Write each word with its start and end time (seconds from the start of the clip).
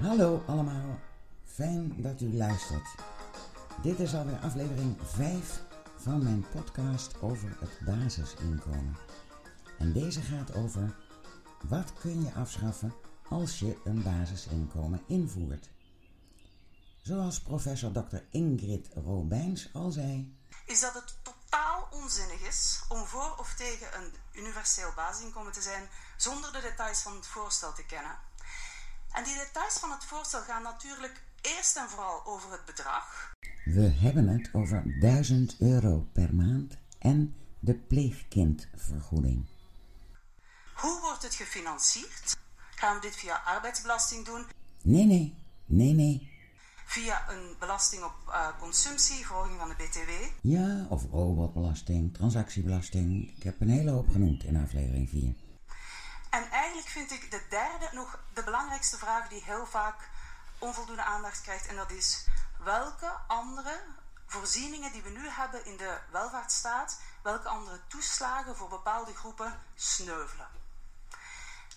Hallo 0.00 0.42
allemaal, 0.46 0.98
fijn 1.44 2.02
dat 2.02 2.20
u 2.20 2.36
luistert. 2.36 2.94
Dit 3.82 3.98
is 3.98 4.14
alweer 4.14 4.38
aflevering 4.38 4.96
5 5.02 5.60
van 5.96 6.22
mijn 6.22 6.48
podcast 6.48 7.20
over 7.20 7.56
het 7.60 7.80
basisinkomen. 7.84 8.96
En 9.78 9.92
deze 9.92 10.20
gaat 10.20 10.54
over 10.54 10.96
wat 11.68 11.92
kun 11.92 12.24
je 12.24 12.32
afschaffen 12.32 12.94
als 13.28 13.58
je 13.58 13.80
een 13.84 14.02
basisinkomen 14.02 15.02
invoert. 15.06 15.68
Zoals 17.02 17.40
professor 17.40 17.92
Dr. 17.92 18.18
Ingrid 18.30 18.88
Robijns 18.94 19.70
al 19.72 19.90
zei. 19.90 20.38
Is 20.66 20.80
dat 20.80 20.94
het 20.94 21.14
totaal 21.22 21.88
onzinnig 21.90 22.48
is 22.48 22.84
om 22.88 23.04
voor 23.04 23.34
of 23.38 23.54
tegen 23.54 23.98
een 23.98 24.12
universeel 24.32 24.92
basisinkomen 24.94 25.52
te 25.52 25.62
zijn 25.62 25.88
zonder 26.16 26.52
de 26.52 26.60
details 26.60 27.00
van 27.00 27.14
het 27.14 27.26
voorstel 27.26 27.72
te 27.72 27.84
kennen. 27.84 28.18
En 29.12 29.24
die 29.24 29.34
details 29.34 29.78
van 29.78 29.90
het 29.90 30.04
voorstel 30.04 30.40
gaan 30.40 30.62
natuurlijk 30.62 31.22
eerst 31.40 31.76
en 31.76 31.88
vooral 31.88 32.26
over 32.26 32.52
het 32.52 32.64
bedrag. 32.64 33.34
We 33.64 33.80
hebben 33.80 34.28
het 34.28 34.48
over 34.52 35.00
1000 35.00 35.56
euro 35.60 36.08
per 36.12 36.34
maand 36.34 36.76
en 36.98 37.36
de 37.58 37.74
pleegkindvergoeding. 37.74 39.46
Hoe 40.74 41.00
wordt 41.00 41.22
het 41.22 41.34
gefinancierd? 41.34 42.36
Gaan 42.74 42.94
we 42.94 43.00
dit 43.00 43.16
via 43.16 43.42
arbeidsbelasting 43.44 44.24
doen? 44.24 44.46
Nee, 44.82 45.06
nee, 45.06 45.34
nee, 45.64 45.92
nee. 45.92 46.34
Via 46.86 47.30
een 47.30 47.56
belasting 47.58 48.04
op 48.04 48.14
uh, 48.28 48.48
consumptie, 48.58 49.26
verhoging 49.26 49.58
van 49.58 49.68
de 49.68 49.74
BTW? 49.74 50.10
Ja, 50.40 50.86
of 50.88 51.02
robotbelasting, 51.10 52.14
transactiebelasting. 52.14 53.36
Ik 53.36 53.42
heb 53.42 53.60
een 53.60 53.68
hele 53.68 53.90
hoop 53.90 54.10
genoemd 54.10 54.44
in 54.44 54.56
aflevering 54.56 55.08
4. 55.08 55.34
En 56.30 56.50
eigenlijk 56.50 56.88
vind 56.88 57.10
ik 57.10 57.30
de 57.30 57.46
derde 57.48 57.88
nog 57.92 58.18
de 58.32 58.42
belangrijkste 58.42 58.98
vraag 58.98 59.28
die 59.28 59.42
heel 59.44 59.66
vaak 59.66 60.08
onvoldoende 60.58 61.02
aandacht 61.02 61.40
krijgt. 61.40 61.66
En 61.66 61.76
dat 61.76 61.90
is 61.90 62.26
welke 62.58 63.12
andere 63.26 63.80
voorzieningen 64.26 64.92
die 64.92 65.02
we 65.02 65.10
nu 65.10 65.28
hebben 65.28 65.64
in 65.64 65.76
de 65.76 66.00
welvaartsstaat, 66.10 67.00
welke 67.22 67.48
andere 67.48 67.80
toeslagen 67.86 68.56
voor 68.56 68.68
bepaalde 68.68 69.14
groepen 69.14 69.62
sneuvelen. 69.74 70.48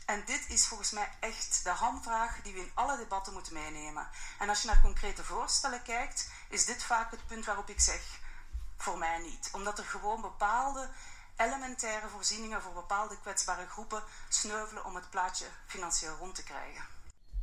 En 0.06 0.26
dit 0.26 0.50
is 0.50 0.68
volgens 0.68 0.92
mij 0.92 1.12
echt 1.20 1.64
de 1.64 1.70
hamvraag 1.70 2.42
die 2.42 2.54
we 2.54 2.60
in 2.60 2.72
alle 2.74 2.98
debatten 2.98 3.34
moeten 3.34 3.54
meenemen. 3.54 4.10
En 4.40 4.50
als 4.50 4.62
je 4.62 4.68
naar 4.68 4.82
concrete 4.82 5.24
voorstellen 5.24 5.82
kijkt, 5.82 6.30
is 6.48 6.66
dit 6.66 6.84
vaak 6.84 7.12
het 7.12 7.28
punt 7.28 7.46
waarop 7.46 7.70
ik 7.70 7.80
zeg: 7.80 8.02
voor 8.78 8.98
mij 8.98 9.20
niet. 9.20 9.50
Omdat 9.52 9.78
er 9.78 9.86
gewoon 9.86 10.22
bepaalde 10.22 10.90
elementaire 11.46 12.08
voorzieningen 12.08 12.62
voor 12.62 12.74
bepaalde 12.74 13.20
kwetsbare 13.22 13.66
groepen 13.66 14.04
sneuvelen 14.30 14.86
om 14.86 14.96
het 14.96 15.10
plaatje 15.10 15.46
financieel 15.66 16.16
rond 16.16 16.36
te 16.36 16.44
krijgen. 16.44 16.84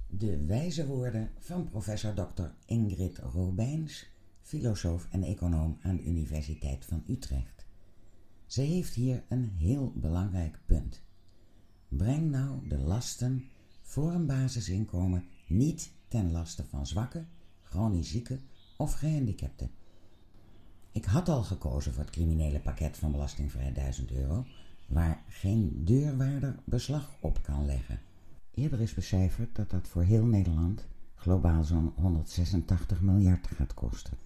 De 0.07 0.45
wijze 0.47 0.87
woorden 0.87 1.33
van 1.39 1.69
professor 1.69 2.15
Dr. 2.15 2.45
Ingrid 2.65 3.19
Robijns, 3.19 4.11
filosoof 4.43 5.07
en 5.11 5.23
econoom 5.23 5.79
aan 5.83 5.97
de 5.97 6.03
Universiteit 6.03 6.85
van 6.85 7.05
Utrecht. 7.09 7.65
Ze 8.47 8.61
heeft 8.61 8.95
hier 8.95 9.25
een 9.29 9.55
heel 9.59 9.93
belangrijk 9.95 10.59
punt. 10.67 11.03
Breng 11.89 12.31
nou 12.31 12.69
de 12.69 12.79
lasten 12.79 13.51
voor 13.83 14.13
een 14.13 14.27
basisinkomen 14.27 15.29
niet 15.47 15.91
ten 16.09 16.33
laste 16.33 16.65
van 16.65 16.87
zwakken, 16.87 17.29
chronisch 17.63 18.11
zieken 18.11 18.49
of 18.77 18.93
gehandicapten. 18.93 19.71
Ik 20.97 21.05
had 21.05 21.29
al 21.29 21.43
gekozen 21.43 21.93
voor 21.93 22.03
het 22.03 22.13
criminele 22.13 22.61
pakket 22.61 22.97
van 22.97 23.13
belastingvrij 23.13 23.73
1000 23.73 24.11
euro, 24.11 24.45
waar 24.87 25.23
geen 25.29 25.85
deurwaarder 25.85 26.57
beslag 26.65 27.11
op 27.21 27.43
kan 27.43 27.67
leggen. 27.67 28.01
Eerder 28.55 28.81
is 28.81 28.95
becijferd 28.95 29.57
dat 29.57 29.71
dat 29.71 29.89
voor 29.89 30.03
heel 30.03 30.25
Nederland 30.25 30.87
globaal 31.15 31.65
zo'n 31.65 31.93
186 31.97 33.01
miljard 33.01 33.47
gaat 33.47 33.75
kosten. 33.75 34.17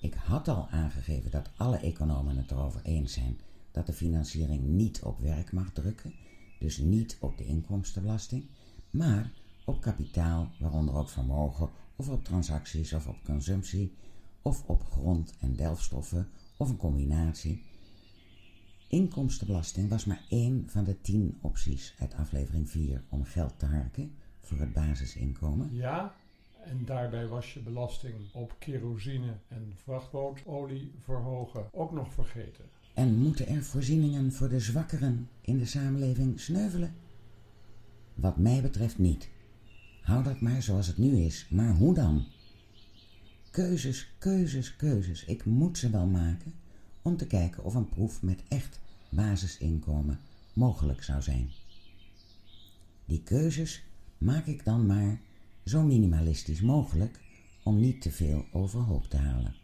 Ik 0.00 0.14
had 0.14 0.48
al 0.48 0.68
aangegeven 0.68 1.30
dat 1.30 1.50
alle 1.56 1.76
economen 1.76 2.36
het 2.36 2.50
erover 2.50 2.80
eens 2.82 3.12
zijn 3.12 3.38
dat 3.70 3.86
de 3.86 3.92
financiering 3.92 4.64
niet 4.64 5.02
op 5.02 5.20
werk 5.20 5.52
mag 5.52 5.72
drukken, 5.72 6.14
dus 6.58 6.78
niet 6.78 7.16
op 7.20 7.38
de 7.38 7.44
inkomstenbelasting, 7.44 8.44
maar 8.90 9.32
op 9.64 9.80
kapitaal, 9.80 10.50
waaronder 10.58 10.94
ook 10.94 11.08
vermogen, 11.08 11.70
of 11.96 12.08
op 12.08 12.24
transacties 12.24 12.92
of 12.92 13.06
op 13.06 13.24
consumptie, 13.24 13.94
of 14.46 14.62
op 14.66 14.84
grond- 14.84 15.34
en 15.40 15.56
delfstoffen, 15.56 16.28
of 16.56 16.68
een 16.68 16.76
combinatie. 16.76 17.62
Inkomstenbelasting 18.88 19.88
was 19.88 20.04
maar 20.04 20.22
één 20.28 20.64
van 20.68 20.84
de 20.84 21.00
tien 21.00 21.38
opties 21.40 21.94
uit 21.98 22.14
aflevering 22.14 22.70
4 22.70 23.02
om 23.08 23.24
geld 23.24 23.58
te 23.58 23.66
harken 23.66 24.12
voor 24.40 24.58
het 24.58 24.72
basisinkomen. 24.72 25.74
Ja, 25.74 26.14
en 26.64 26.84
daarbij 26.84 27.26
was 27.26 27.54
je 27.54 27.60
belasting 27.60 28.14
op 28.32 28.56
kerosine 28.58 29.36
en 29.48 29.72
vrachtbootolie 29.76 30.92
verhogen 31.04 31.66
ook 31.72 31.92
nog 31.92 32.12
vergeten. 32.12 32.64
En 32.94 33.14
moeten 33.14 33.46
er 33.46 33.62
voorzieningen 33.62 34.32
voor 34.32 34.48
de 34.48 34.60
zwakkeren 34.60 35.28
in 35.40 35.58
de 35.58 35.66
samenleving 35.66 36.40
sneuvelen? 36.40 36.94
Wat 38.14 38.36
mij 38.36 38.62
betreft 38.62 38.98
niet. 38.98 39.28
Hou 40.02 40.22
dat 40.22 40.40
maar 40.40 40.62
zoals 40.62 40.86
het 40.86 40.98
nu 40.98 41.16
is. 41.16 41.46
Maar 41.50 41.74
hoe 41.74 41.94
dan? 41.94 42.24
Keuzes, 43.56 44.08
keuzes, 44.18 44.76
keuzes. 44.76 45.24
Ik 45.24 45.44
moet 45.44 45.78
ze 45.78 45.90
wel 45.90 46.06
maken 46.06 46.54
om 47.02 47.16
te 47.16 47.26
kijken 47.26 47.64
of 47.64 47.74
een 47.74 47.88
proef 47.88 48.22
met 48.22 48.42
echt 48.48 48.80
basisinkomen 49.08 50.20
mogelijk 50.52 51.02
zou 51.02 51.22
zijn. 51.22 51.50
Die 53.04 53.22
keuzes 53.22 53.82
maak 54.18 54.46
ik 54.46 54.64
dan 54.64 54.86
maar 54.86 55.20
zo 55.64 55.82
minimalistisch 55.82 56.60
mogelijk 56.60 57.20
om 57.62 57.80
niet 57.80 58.02
te 58.02 58.10
veel 58.10 58.44
overhoop 58.52 59.04
te 59.04 59.16
halen. 59.16 59.54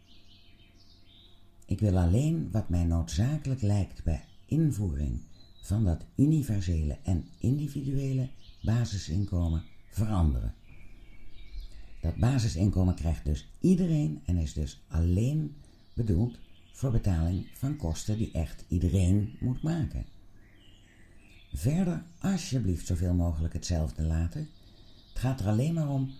Ik 1.65 1.79
wil 1.79 1.97
alleen 1.97 2.51
wat 2.51 2.69
mij 2.69 2.83
noodzakelijk 2.83 3.61
lijkt 3.61 4.03
bij 4.03 4.25
invoering 4.45 5.19
van 5.61 5.83
dat 5.83 6.05
universele 6.15 6.97
en 7.03 7.27
individuele 7.37 8.29
basisinkomen 8.61 9.63
veranderen. 9.89 10.53
Dat 12.03 12.15
basisinkomen 12.15 12.95
krijgt 12.95 13.25
dus 13.25 13.47
iedereen 13.59 14.21
en 14.25 14.37
is 14.37 14.53
dus 14.53 14.83
alleen 14.87 15.55
bedoeld 15.93 16.37
voor 16.71 16.91
betaling 16.91 17.47
van 17.53 17.75
kosten 17.75 18.17
die 18.17 18.31
echt 18.31 18.65
iedereen 18.67 19.35
moet 19.39 19.61
maken. 19.61 20.05
Verder 21.53 22.03
alsjeblieft 22.19 22.87
zoveel 22.87 23.13
mogelijk 23.13 23.53
hetzelfde 23.53 24.03
laten. 24.03 24.49
Het 25.09 25.19
gaat 25.19 25.39
er 25.39 25.47
alleen 25.47 25.73
maar 25.73 25.89
om 25.89 26.11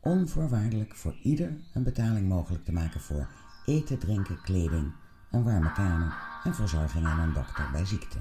onvoorwaardelijk 0.00 0.94
voor 0.94 1.16
ieder 1.22 1.56
een 1.72 1.82
betaling 1.82 2.28
mogelijk 2.28 2.64
te 2.64 2.72
maken 2.72 3.00
voor 3.00 3.28
eten, 3.66 3.98
drinken, 3.98 4.40
kleding, 4.42 4.92
een 5.30 5.42
warme 5.42 5.72
kamer 5.72 6.14
en 6.44 6.54
verzorging 6.54 7.06
aan 7.06 7.20
een 7.20 7.34
dokter 7.34 7.70
bij 7.72 7.84
ziekte. 7.84 8.18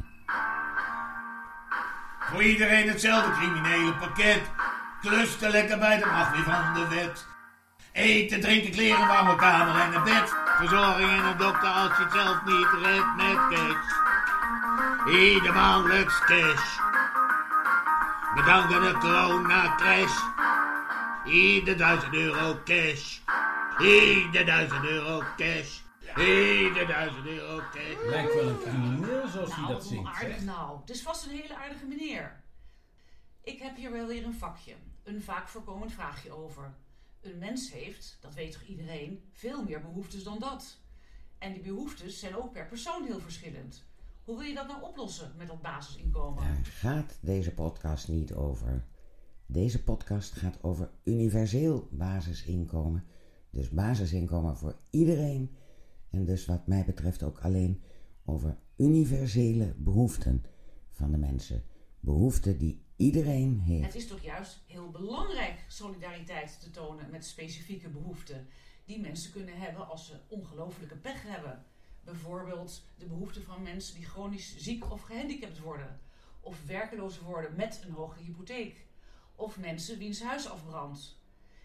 Voor 2.19 2.43
iedereen 2.43 2.89
hetzelfde 2.89 3.31
criminele 3.31 3.95
pakket. 3.95 4.41
Klusten 5.01 5.51
lekker 5.51 5.77
bij 5.79 5.97
de 5.97 6.05
macht 6.05 6.31
weer 6.35 6.43
van 6.43 6.73
de 6.73 6.87
wet. 6.87 7.25
Eten, 7.91 8.41
drinken, 8.41 8.71
kleren, 8.71 9.07
warme 9.07 9.35
kamer 9.35 9.81
en 9.81 9.93
een 9.93 10.03
bed. 10.03 10.33
Verzorging 10.57 11.09
en 11.09 11.25
een 11.25 11.37
dokter 11.37 11.69
als 11.69 11.97
je 11.97 12.03
het 12.03 12.11
zelf 12.11 12.43
niet 12.45 12.67
redt 12.81 13.15
met 13.15 13.37
cash. 13.49 13.91
Ieder 15.15 15.53
maandelijks 15.53 16.19
cash. 16.19 16.77
Bedanken 18.35 18.81
de 18.81 18.97
corona 18.99 19.75
crash. 19.75 20.19
Ieder 21.25 21.77
duizend 21.77 22.13
euro 22.13 22.59
cash. 22.65 23.17
Ieder 23.79 24.45
duizend 24.45 24.85
euro 24.85 25.23
cash. 25.37 25.79
Ieder 26.17 26.87
duizend 26.87 27.25
euro 27.27 27.61
cash. 27.71 28.09
Lijkt 28.09 28.33
wel 28.33 28.47
een 28.47 28.59
crimineel 28.61 29.27
zoals 29.27 29.49
hij 29.55 29.61
Nou, 29.61 29.73
dat 29.73 29.83
zingt. 29.85 30.07
aardig 30.07 30.35
hè? 30.37 30.43
nou. 30.43 30.79
Het 30.79 30.89
is 30.89 31.01
vast 31.01 31.25
een 31.25 31.31
hele 31.31 31.55
aardige 31.55 31.85
meneer. 31.85 32.39
Ik 33.43 33.61
heb 33.61 33.75
hier 33.75 33.91
wel 33.91 34.07
weer 34.07 34.25
een 34.25 34.37
vakje. 34.39 34.75
Een 35.11 35.21
vaak 35.21 35.47
voorkomend 35.47 35.91
vraagje 35.91 36.31
over. 36.31 36.73
Een 37.21 37.37
mens 37.37 37.71
heeft, 37.71 38.17
dat 38.21 38.33
weet 38.33 38.51
toch 38.51 38.63
iedereen, 38.63 39.23
veel 39.31 39.63
meer 39.63 39.81
behoeftes 39.81 40.23
dan 40.23 40.39
dat. 40.39 40.77
En 41.37 41.53
die 41.53 41.61
behoeftes 41.61 42.19
zijn 42.19 42.35
ook 42.35 42.51
per 42.51 42.67
persoon 42.67 43.05
heel 43.05 43.19
verschillend. 43.19 43.83
Hoe 44.23 44.37
wil 44.37 44.47
je 44.47 44.53
dat 44.53 44.67
nou 44.67 44.83
oplossen 44.83 45.31
met 45.37 45.47
dat 45.47 45.61
basisinkomen? 45.61 46.43
Daar 46.43 46.65
gaat 46.65 47.17
deze 47.21 47.53
podcast 47.53 48.07
niet 48.07 48.33
over. 48.33 48.85
Deze 49.45 49.83
podcast 49.83 50.31
gaat 50.31 50.63
over 50.63 50.91
universeel 51.03 51.87
basisinkomen. 51.91 53.03
Dus 53.49 53.69
basisinkomen 53.69 54.57
voor 54.57 54.75
iedereen. 54.89 55.55
En 56.09 56.25
dus 56.25 56.45
wat 56.45 56.67
mij 56.67 56.85
betreft 56.85 57.23
ook 57.23 57.39
alleen 57.39 57.83
over 58.25 58.57
universele 58.77 59.73
behoeften 59.77 60.45
van 60.89 61.11
de 61.11 61.17
mensen. 61.17 61.63
Behoeften 61.99 62.57
die 62.57 62.85
iedereen 63.01 63.59
Het 63.59 63.67
heeft. 63.67 63.95
is 63.95 64.07
toch 64.07 64.23
juist 64.23 64.63
heel 64.67 64.89
belangrijk 64.89 65.65
solidariteit 65.67 66.59
te 66.61 66.71
tonen 66.71 67.09
met 67.09 67.25
specifieke 67.25 67.89
behoeften 67.89 68.47
die 68.85 68.99
mensen 68.99 69.31
kunnen 69.31 69.57
hebben 69.57 69.87
als 69.87 70.05
ze 70.05 70.19
ongelofelijke 70.27 70.95
pech 70.95 71.23
hebben. 71.23 71.65
Bijvoorbeeld 72.03 72.83
de 72.97 73.05
behoefte 73.05 73.41
van 73.41 73.61
mensen 73.61 73.95
die 73.95 74.05
chronisch 74.05 74.57
ziek 74.57 74.91
of 74.91 75.01
gehandicapt 75.01 75.59
worden, 75.59 75.99
of 76.39 76.65
werkeloos 76.65 77.19
worden 77.19 77.55
met 77.55 77.81
een 77.85 77.91
hoge 77.91 78.19
hypotheek, 78.19 78.85
of 79.35 79.59
mensen 79.59 79.97
wiens 79.97 80.21
huis 80.21 80.49
afbrandt. 80.49 81.19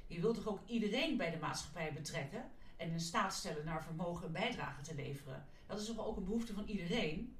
Je 0.07 0.21
wilt 0.21 0.35
toch 0.35 0.49
ook 0.49 0.61
iedereen 0.67 1.17
bij 1.17 1.31
de 1.31 1.39
maatschappij 1.39 1.93
betrekken 1.93 2.45
en 2.77 2.91
in 2.91 3.01
staat 3.01 3.35
stellen 3.35 3.65
naar 3.65 3.85
vermogen 3.85 4.27
een 4.27 4.33
bijdrage 4.33 4.83
te 4.83 4.95
leveren? 4.95 5.47
Dat 5.67 5.81
is 5.81 5.87
toch 5.87 6.07
ook 6.07 6.17
een 6.17 6.25
behoefte 6.25 6.55
van 6.55 6.65
iedereen? 6.67 7.36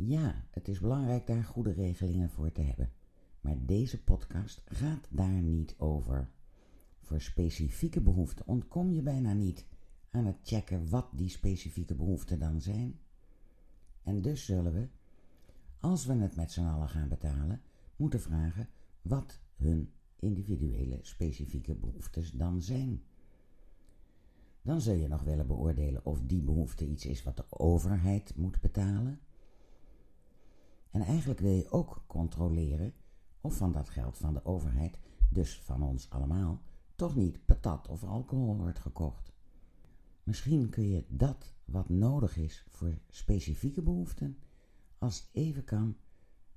Ja, 0.00 0.44
het 0.50 0.68
is 0.68 0.80
belangrijk 0.80 1.26
daar 1.26 1.44
goede 1.44 1.72
regelingen 1.72 2.30
voor 2.30 2.52
te 2.52 2.60
hebben. 2.60 2.92
Maar 3.40 3.66
deze 3.66 4.02
podcast 4.02 4.62
gaat 4.64 5.06
daar 5.10 5.42
niet 5.42 5.74
over. 5.78 6.30
Voor 7.02 7.20
specifieke 7.20 8.00
behoeften 8.00 8.46
ontkom 8.46 8.92
je 8.92 9.02
bijna 9.02 9.32
niet 9.32 9.66
aan 10.10 10.26
het 10.26 10.36
checken 10.42 10.88
wat 10.88 11.08
die 11.12 11.28
specifieke 11.28 11.94
behoeften 11.94 12.38
dan 12.38 12.60
zijn. 12.60 12.98
En 14.02 14.22
dus 14.22 14.44
zullen 14.44 14.72
we, 14.72 14.88
als 15.80 16.06
we 16.06 16.14
het 16.14 16.36
met 16.36 16.52
z'n 16.52 16.60
allen 16.60 16.88
gaan 16.88 17.08
betalen, 17.08 17.62
moeten 17.96 18.20
vragen 18.20 18.68
wat 19.02 19.40
hun 19.56 19.92
individuele 20.16 20.98
specifieke 21.02 21.74
behoeftes 21.74 22.30
dan 22.30 22.62
zijn. 22.62 23.02
Dan 24.62 24.80
zul 24.80 24.94
je 24.94 25.08
nog 25.08 25.22
willen 25.22 25.46
beoordelen 25.46 26.04
of 26.04 26.20
die 26.20 26.42
behoefte 26.42 26.86
iets 26.86 27.06
is 27.06 27.22
wat 27.22 27.36
de 27.36 27.44
overheid 27.48 28.36
moet 28.36 28.60
betalen. 28.60 29.20
En 30.90 31.02
eigenlijk 31.02 31.40
wil 31.40 31.52
je 31.52 31.70
ook 31.70 32.02
controleren 32.06 32.94
of 33.40 33.56
van 33.56 33.72
dat 33.72 33.88
geld 33.88 34.18
van 34.18 34.34
de 34.34 34.44
overheid, 34.44 34.98
dus 35.30 35.58
van 35.58 35.82
ons 35.82 36.10
allemaal, 36.10 36.62
toch 36.94 37.16
niet 37.16 37.44
patat 37.44 37.88
of 37.88 38.04
alcohol 38.04 38.56
wordt 38.56 38.78
gekocht. 38.78 39.32
Misschien 40.22 40.68
kun 40.68 40.88
je 40.88 41.04
dat 41.08 41.54
wat 41.64 41.88
nodig 41.88 42.36
is 42.36 42.64
voor 42.68 42.98
specifieke 43.08 43.82
behoeften, 43.82 44.38
als 44.98 45.16
het 45.16 45.28
even 45.32 45.64
kan, 45.64 45.96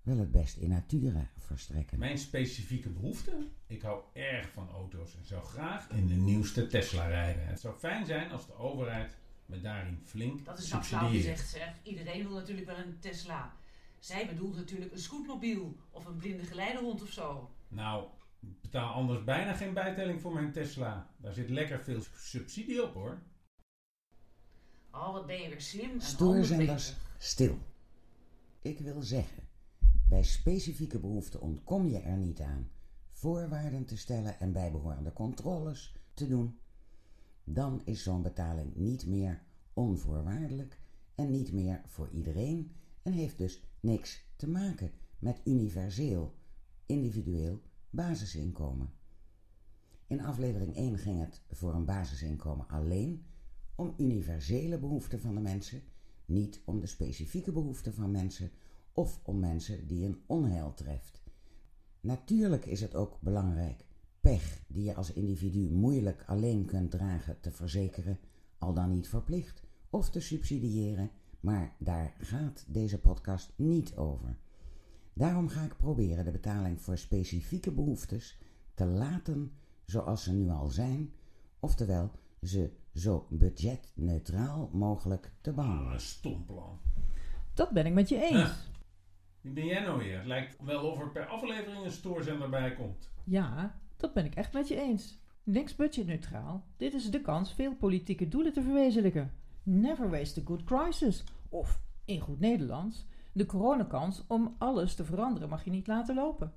wel 0.01 0.17
het 0.17 0.31
best 0.31 0.57
in 0.57 0.69
natura 0.69 1.29
verstrekken. 1.37 1.99
Mijn 1.99 2.17
specifieke 2.17 2.89
behoefte? 2.89 3.47
Ik 3.67 3.81
hou 3.81 4.03
erg 4.13 4.49
van 4.49 4.69
auto's 4.69 5.15
en 5.15 5.25
zou 5.25 5.43
graag 5.43 5.89
in 5.89 6.07
de 6.07 6.13
nieuwste 6.13 6.67
Tesla 6.67 7.07
rijden. 7.07 7.47
Het 7.47 7.59
zou 7.59 7.77
fijn 7.77 8.05
zijn 8.05 8.31
als 8.31 8.45
de 8.45 8.55
overheid 8.55 9.17
me 9.45 9.61
daarin 9.61 9.99
flink 10.03 10.45
Dat 10.45 10.57
is 10.57 10.69
nou 10.69 10.83
flauw 10.83 11.09
gezegd, 11.09 11.49
zeg. 11.49 11.73
Iedereen 11.83 12.27
wil 12.27 12.35
natuurlijk 12.35 12.67
wel 12.67 12.77
een 12.77 12.99
Tesla. 12.99 13.53
Zij 14.01 14.27
bedoelt 14.27 14.55
natuurlijk 14.55 14.91
een 14.91 14.99
scootmobiel 14.99 15.75
of 15.91 16.05
een 16.05 16.17
blinde 16.17 16.43
geleidehond 16.43 17.01
of 17.01 17.11
zo. 17.11 17.49
Nou, 17.67 18.07
ik 18.39 18.61
betaal 18.61 18.93
anders 18.93 19.23
bijna 19.23 19.53
geen 19.53 19.73
bijtelling 19.73 20.21
voor 20.21 20.33
mijn 20.33 20.51
Tesla. 20.51 21.09
Daar 21.17 21.33
zit 21.33 21.49
lekker 21.49 21.83
veel 21.83 22.01
subsidie 22.15 22.83
op 22.83 22.93
hoor. 22.93 23.21
Oh, 24.91 25.13
wat 25.13 25.25
ben 25.25 25.41
je 25.41 25.49
weer 25.49 25.61
slim 25.61 25.89
en 25.89 26.01
Stoorzenders, 26.01 26.95
stil. 27.17 27.57
Ik 28.61 28.79
wil 28.79 29.01
zeggen, 29.01 29.43
bij 30.09 30.23
specifieke 30.23 30.99
behoeften 30.99 31.41
ontkom 31.41 31.87
je 31.87 31.99
er 31.99 32.17
niet 32.17 32.39
aan 32.39 32.71
voorwaarden 33.11 33.85
te 33.85 33.97
stellen 33.97 34.39
en 34.39 34.51
bijbehorende 34.51 35.13
controles 35.13 35.95
te 36.13 36.27
doen. 36.27 36.59
Dan 37.43 37.81
is 37.85 38.03
zo'n 38.03 38.21
betaling 38.21 38.75
niet 38.75 39.05
meer 39.05 39.41
onvoorwaardelijk 39.73 40.79
en 41.15 41.31
niet 41.31 41.51
meer 41.51 41.81
voor 41.85 42.09
iedereen 42.09 42.75
en 43.01 43.11
heeft 43.11 43.37
dus 43.37 43.61
niks 43.81 44.25
te 44.35 44.49
maken 44.49 44.91
met 45.19 45.41
universeel, 45.43 46.35
individueel 46.85 47.61
basisinkomen. 47.89 48.93
In 50.07 50.21
aflevering 50.21 50.75
1 50.75 50.97
ging 50.97 51.19
het 51.19 51.41
voor 51.49 51.73
een 51.73 51.85
basisinkomen 51.85 52.67
alleen 52.67 53.25
om 53.75 53.93
universele 53.97 54.79
behoeften 54.79 55.21
van 55.21 55.35
de 55.35 55.41
mensen, 55.41 55.81
niet 56.25 56.61
om 56.65 56.79
de 56.79 56.87
specifieke 56.87 57.51
behoeften 57.51 57.93
van 57.93 58.11
mensen 58.11 58.51
of 58.93 59.19
om 59.23 59.39
mensen 59.39 59.87
die 59.87 60.05
een 60.05 60.21
onheil 60.25 60.73
treft. 60.73 61.21
Natuurlijk 62.01 62.65
is 62.65 62.81
het 62.81 62.95
ook 62.95 63.17
belangrijk 63.21 63.85
pech 64.19 64.63
die 64.67 64.83
je 64.83 64.95
als 64.95 65.13
individu 65.13 65.71
moeilijk 65.71 66.23
alleen 66.27 66.65
kunt 66.65 66.91
dragen 66.91 67.39
te 67.39 67.51
verzekeren, 67.51 68.19
al 68.57 68.73
dan 68.73 68.89
niet 68.89 69.07
verplicht 69.07 69.63
of 69.89 70.09
te 70.09 70.19
subsidiëren, 70.19 71.11
maar 71.41 71.75
daar 71.77 72.13
gaat 72.17 72.65
deze 72.67 72.99
podcast 72.99 73.53
niet 73.55 73.95
over. 73.95 74.37
Daarom 75.13 75.47
ga 75.49 75.63
ik 75.63 75.77
proberen 75.77 76.25
de 76.25 76.31
betaling 76.31 76.81
voor 76.81 76.97
specifieke 76.97 77.71
behoeftes 77.71 78.37
te 78.73 78.85
laten 78.85 79.51
zoals 79.85 80.23
ze 80.23 80.33
nu 80.33 80.49
al 80.49 80.67
zijn, 80.67 81.13
oftewel 81.59 82.11
ze 82.41 82.71
zo 82.93 83.27
budgetneutraal 83.29 84.69
mogelijk 84.73 85.31
te 85.41 85.49
Ah, 85.49 85.55
behandelen. 85.55 85.93
een 85.93 85.99
stom 85.99 86.45
plan. 86.45 86.79
Dat 87.53 87.69
ben 87.71 87.85
ik 87.85 87.93
met 87.93 88.09
je 88.09 88.21
eens. 88.21 88.31
Huh. 88.33 88.51
Wie 89.41 89.53
ben 89.53 89.65
jij 89.65 89.81
nou 89.81 89.97
weer? 89.99 90.17
Het 90.17 90.25
lijkt 90.27 90.55
wel 90.63 90.89
of 90.89 90.99
er 90.99 91.11
per 91.11 91.25
aflevering 91.25 91.85
een 91.85 91.91
stoorzender 91.91 92.49
bij 92.49 92.73
komt. 92.73 93.09
Ja, 93.23 93.79
dat 93.97 94.13
ben 94.13 94.25
ik 94.25 94.35
echt 94.35 94.53
met 94.53 94.67
je 94.67 94.75
eens. 94.81 95.19
Niks 95.43 95.75
budgetneutraal. 95.75 96.65
Dit 96.77 96.93
is 96.93 97.11
de 97.11 97.21
kans 97.21 97.53
veel 97.53 97.75
politieke 97.75 98.27
doelen 98.27 98.53
te 98.53 98.61
verwezenlijken. 98.61 99.31
Never 99.63 100.09
waste 100.09 100.41
a 100.41 100.43
good 100.45 100.63
crisis. 100.63 101.23
Of, 101.49 101.81
in 102.05 102.19
goed 102.19 102.39
Nederlands, 102.39 103.07
de 103.33 103.45
coronakans 103.45 104.23
om 104.27 104.55
alles 104.57 104.95
te 104.95 105.05
veranderen 105.05 105.49
mag 105.49 105.63
je 105.63 105.71
niet 105.71 105.87
laten 105.87 106.15
lopen. 106.15 106.53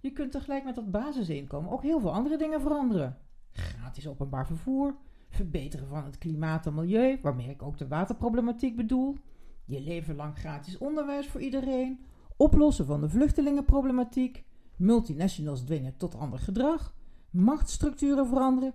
Je 0.00 0.12
kunt 0.12 0.32
tegelijk 0.32 0.64
met 0.64 0.74
dat 0.74 0.90
basisinkomen 0.90 1.70
ook 1.70 1.82
heel 1.82 2.00
veel 2.00 2.12
andere 2.12 2.36
dingen 2.36 2.60
veranderen. 2.60 3.18
Gratis 3.52 4.06
openbaar 4.06 4.46
vervoer, 4.46 4.96
verbeteren 5.28 5.88
van 5.88 6.04
het 6.04 6.18
klimaat 6.18 6.66
en 6.66 6.74
milieu, 6.74 7.18
waarmee 7.22 7.50
ik 7.50 7.62
ook 7.62 7.78
de 7.78 7.88
waterproblematiek 7.88 8.76
bedoel, 8.76 9.16
je 9.64 9.80
leven 9.80 10.16
lang 10.16 10.38
gratis 10.38 10.78
onderwijs 10.78 11.28
voor 11.28 11.40
iedereen, 11.40 12.00
oplossen 12.36 12.86
van 12.86 13.00
de 13.00 13.08
vluchtelingenproblematiek, 13.08 14.44
multinationals 14.76 15.60
dwingen 15.64 15.96
tot 15.96 16.14
ander 16.14 16.38
gedrag, 16.38 16.94
machtsstructuren 17.30 18.26
veranderen 18.26 18.74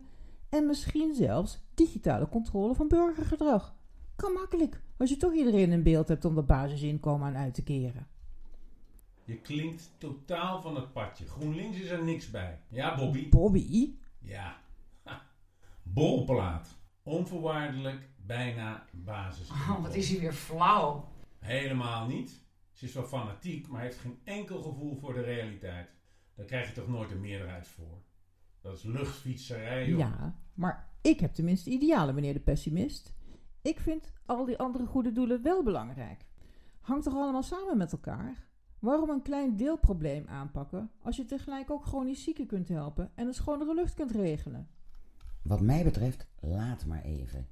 en 0.51 0.65
misschien 0.65 1.13
zelfs 1.13 1.59
digitale 1.73 2.29
controle 2.29 2.75
van 2.75 2.87
burgergedrag. 2.87 3.75
Kan 4.15 4.33
makkelijk, 4.33 4.81
als 4.97 5.09
je 5.09 5.17
toch 5.17 5.33
iedereen 5.33 5.71
in 5.71 5.83
beeld 5.83 6.07
hebt 6.07 6.25
om 6.25 6.35
dat 6.35 6.47
basisinkomen 6.47 7.27
aan 7.27 7.35
uit 7.35 7.53
te 7.53 7.63
keren. 7.63 8.07
Je 9.23 9.37
klinkt 9.37 9.91
totaal 9.97 10.61
van 10.61 10.75
het 10.75 10.93
padje. 10.93 11.25
GroenLinks 11.25 11.79
is 11.79 11.89
er 11.89 12.03
niks 12.03 12.29
bij. 12.29 12.61
Ja, 12.67 12.95
Bobby? 12.95 13.29
Bobby? 13.29 13.95
Ja. 14.19 14.61
Ha. 15.03 15.21
Bolplaat. 15.83 16.67
Onvoorwaardelijk 17.03 18.09
bijna 18.25 18.85
basis. 18.91 19.49
Oh, 19.49 19.81
wat 19.81 19.95
is 19.95 20.09
hij 20.09 20.19
weer 20.19 20.33
flauw. 20.33 21.07
Helemaal 21.39 22.07
niet. 22.07 22.41
Ze 22.71 22.85
is 22.85 22.93
wel 22.93 23.05
fanatiek, 23.05 23.67
maar 23.67 23.81
heeft 23.81 23.99
geen 23.99 24.19
enkel 24.23 24.61
gevoel 24.61 24.95
voor 24.95 25.13
de 25.13 25.21
realiteit. 25.21 25.89
Daar 26.35 26.45
krijg 26.45 26.67
je 26.67 26.73
toch 26.73 26.87
nooit 26.87 27.11
een 27.11 27.21
meerderheid 27.21 27.67
voor. 27.67 28.01
Dat 28.61 28.77
is 28.77 28.83
luchtfietserij, 28.83 29.87
joh. 29.87 29.99
Ja, 29.99 30.40
maar 30.53 30.89
ik 31.01 31.19
heb 31.19 31.33
tenminste 31.33 31.69
idealen, 31.69 32.15
meneer 32.15 32.33
de 32.33 32.39
pessimist. 32.39 33.13
Ik 33.61 33.79
vind 33.79 34.11
al 34.25 34.45
die 34.45 34.57
andere 34.57 34.85
goede 34.85 35.11
doelen 35.11 35.41
wel 35.41 35.63
belangrijk. 35.63 36.25
Hangt 36.81 37.03
toch 37.03 37.15
allemaal 37.15 37.43
samen 37.43 37.77
met 37.77 37.91
elkaar? 37.91 38.47
Waarom 38.79 39.09
een 39.09 39.21
klein 39.21 39.55
deelprobleem 39.55 40.27
aanpakken 40.27 40.91
als 41.01 41.15
je 41.15 41.25
tegelijk 41.25 41.71
ook 41.71 41.85
chronisch 41.85 42.23
zieken 42.23 42.45
kunt 42.45 42.67
helpen 42.67 43.11
en 43.15 43.27
een 43.27 43.33
schonere 43.33 43.73
lucht 43.73 43.93
kunt 43.93 44.11
regelen? 44.11 44.67
Wat 45.43 45.61
mij 45.61 45.83
betreft, 45.83 46.27
laat 46.39 46.85
maar 46.85 47.01
even. 47.01 47.47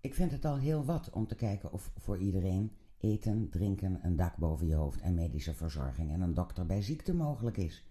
Ik 0.00 0.14
vind 0.14 0.30
het 0.30 0.44
al 0.44 0.56
heel 0.56 0.84
wat 0.84 1.10
om 1.10 1.26
te 1.26 1.34
kijken 1.34 1.72
of 1.72 1.92
voor 1.96 2.18
iedereen 2.18 2.72
eten, 2.98 3.48
drinken, 3.50 3.98
een 4.02 4.16
dak 4.16 4.36
boven 4.36 4.66
je 4.66 4.74
hoofd 4.74 5.00
en 5.00 5.14
medische 5.14 5.54
verzorging 5.54 6.12
en 6.12 6.20
een 6.20 6.34
dokter 6.34 6.66
bij 6.66 6.82
ziekte 6.82 7.14
mogelijk 7.14 7.56
is. 7.56 7.84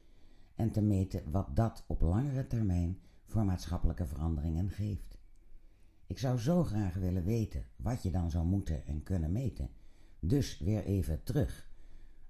En 0.56 0.72
te 0.72 0.82
meten 0.82 1.32
wat 1.32 1.56
dat 1.56 1.84
op 1.88 2.02
langere 2.02 2.48
termijn 2.48 3.00
voor 3.28 3.46
maatschappelijke 3.46 4.06
veranderingen 4.06 4.70
geeft. 4.70 5.18
Ik 6.08 6.20
zou 6.20 6.38
zo 6.38 6.64
graag 6.64 6.94
willen 6.94 7.24
weten 7.24 7.66
wat 7.76 8.04
je 8.04 8.12
dan 8.12 8.32
zou 8.32 8.46
moeten 8.46 8.86
en 8.86 9.04
kunnen 9.04 9.32
meten. 9.32 9.70
Dus 10.20 10.60
weer 10.60 10.84
even 10.84 11.24
terug. 11.24 11.70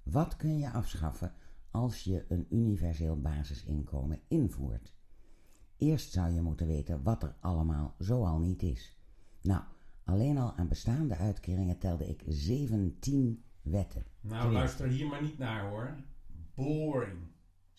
Wat 0.03 0.35
kun 0.35 0.57
je 0.57 0.69
afschaffen 0.69 1.33
als 1.71 2.03
je 2.03 2.25
een 2.27 2.47
universeel 2.49 3.21
basisinkomen 3.21 4.19
invoert? 4.27 4.93
Eerst 5.77 6.11
zou 6.11 6.31
je 6.31 6.41
moeten 6.41 6.67
weten 6.67 7.03
wat 7.03 7.23
er 7.23 7.35
allemaal 7.39 7.95
zoal 7.97 8.39
niet 8.39 8.61
is. 8.61 8.97
Nou, 9.41 9.63
alleen 10.03 10.37
al 10.37 10.53
aan 10.55 10.67
bestaande 10.67 11.15
uitkeringen 11.15 11.77
telde 11.77 12.07
ik 12.07 12.23
17 12.27 13.43
wetten. 13.61 14.05
Nou, 14.21 14.51
luister 14.51 14.87
hier 14.87 15.07
maar 15.07 15.21
niet 15.21 15.37
naar 15.37 15.69
hoor. 15.69 15.95
Boring. 16.53 17.19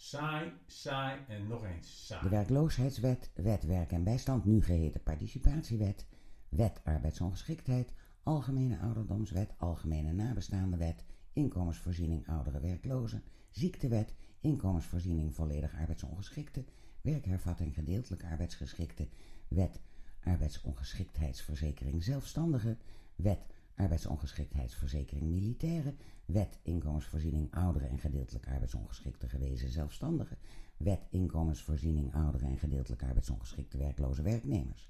Saai, 0.01 0.53
saai 0.67 1.25
en 1.29 1.47
nog 1.47 1.65
eens 1.65 2.07
saai. 2.07 2.23
De 2.23 2.29
werkloosheidswet, 2.29 3.31
wet 3.35 3.65
werk 3.65 3.93
en 3.93 4.05
bijstand, 4.05 4.45
nu 4.45 4.63
geheten 4.63 5.03
participatiewet, 5.03 6.07
wet 6.49 6.81
arbeidsongeschiktheid, 6.85 7.93
algemene 8.23 8.79
ouderdomswet, 8.79 9.55
algemene 9.57 10.13
nabestaande 10.13 10.77
wet, 10.77 11.05
inkomensvoorziening 11.33 12.29
oudere 12.29 12.61
werklozen, 12.61 13.23
ziektewet, 13.51 14.15
inkomensvoorziening 14.41 15.35
volledig 15.35 15.75
arbeidsongeschikte, 15.75 16.65
werkhervatting 17.01 17.75
gedeeltelijk 17.75 18.25
arbeidsgeschikte, 18.25 19.09
wet 19.49 19.81
arbeidsongeschiktheidsverzekering 20.23 22.05
zelfstandige, 22.05 22.77
wet 23.17 23.47
arbeidsongeschiktheidsverzekering 23.79 25.27
militairen, 25.31 25.99
wet 26.25 26.59
inkomensvoorziening 26.63 27.55
ouderen 27.55 27.89
en 27.89 27.99
gedeeltelijk 27.99 28.47
arbeidsongeschikte 28.47 29.29
gewezen 29.29 29.71
zelfstandigen, 29.71 30.37
wet 30.77 31.07
inkomensvoorziening 31.11 32.15
ouderen 32.15 32.49
en 32.49 32.59
gedeeltelijk 32.59 33.03
arbeidsongeschikte 33.03 33.79
werkloze 33.79 34.23
werknemers, 34.23 34.89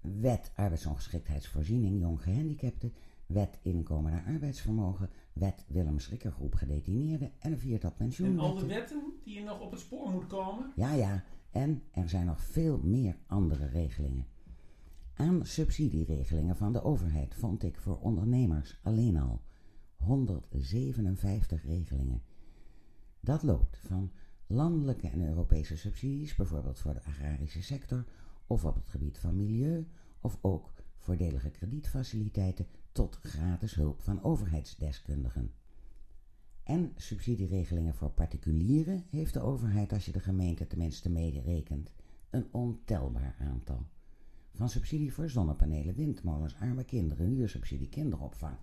wet 0.00 0.52
arbeidsongeschiktheidsvoorziening 0.54 2.00
jong 2.00 2.22
gehandicapten, 2.22 2.92
wet 3.26 3.58
inkomen 3.62 4.12
naar 4.12 4.24
arbeidsvermogen, 4.26 5.10
wet 5.32 5.64
Willem 5.68 5.98
Schrikkergroep 5.98 6.54
gedetineerden. 6.54 7.32
En 7.38 7.52
een 7.52 7.58
viertal 7.58 7.94
En 7.98 8.38
al 8.38 8.54
de 8.54 8.66
wetten 8.66 9.12
die 9.24 9.34
je 9.34 9.42
nog 9.42 9.60
op 9.60 9.70
het 9.70 9.80
spoor 9.80 10.10
moet 10.10 10.26
komen. 10.26 10.72
Ja, 10.76 10.92
ja, 10.92 11.24
en 11.50 11.82
er 11.90 12.08
zijn 12.08 12.26
nog 12.26 12.40
veel 12.40 12.78
meer 12.82 13.16
andere 13.26 13.66
regelingen. 13.66 14.26
Aan 15.22 15.46
subsidieregelingen 15.46 16.56
van 16.56 16.72
de 16.72 16.82
overheid 16.82 17.34
vond 17.34 17.62
ik 17.62 17.78
voor 17.78 17.98
ondernemers 17.98 18.78
alleen 18.82 19.16
al 19.16 19.42
157 19.96 21.64
regelingen. 21.64 22.22
Dat 23.20 23.42
loopt 23.42 23.78
van 23.78 24.12
landelijke 24.46 25.08
en 25.08 25.28
Europese 25.28 25.76
subsidies, 25.76 26.34
bijvoorbeeld 26.34 26.78
voor 26.78 26.94
de 26.94 27.04
agrarische 27.04 27.62
sector, 27.62 28.04
of 28.46 28.64
op 28.64 28.74
het 28.74 28.88
gebied 28.88 29.18
van 29.18 29.36
milieu, 29.36 29.86
of 30.20 30.38
ook 30.40 30.72
voordelige 30.96 31.50
kredietfaciliteiten, 31.50 32.66
tot 32.92 33.18
gratis 33.22 33.74
hulp 33.74 34.00
van 34.00 34.22
overheidsdeskundigen. 34.22 35.52
En 36.62 36.92
subsidieregelingen 36.96 37.94
voor 37.94 38.10
particulieren 38.10 39.04
heeft 39.10 39.32
de 39.32 39.40
overheid, 39.40 39.92
als 39.92 40.04
je 40.04 40.12
de 40.12 40.20
gemeente 40.20 40.66
tenminste 40.66 41.10
meerekent, 41.10 41.92
een 42.30 42.46
ontelbaar 42.50 43.36
aantal. 43.38 43.86
Van 44.52 44.68
subsidie 44.68 45.12
voor 45.12 45.30
zonnepanelen, 45.30 45.94
windmolens, 45.94 46.54
arme 46.54 46.84
kinderen, 46.84 47.26
huursubsidie, 47.26 47.88
kinderopvang, 47.88 48.56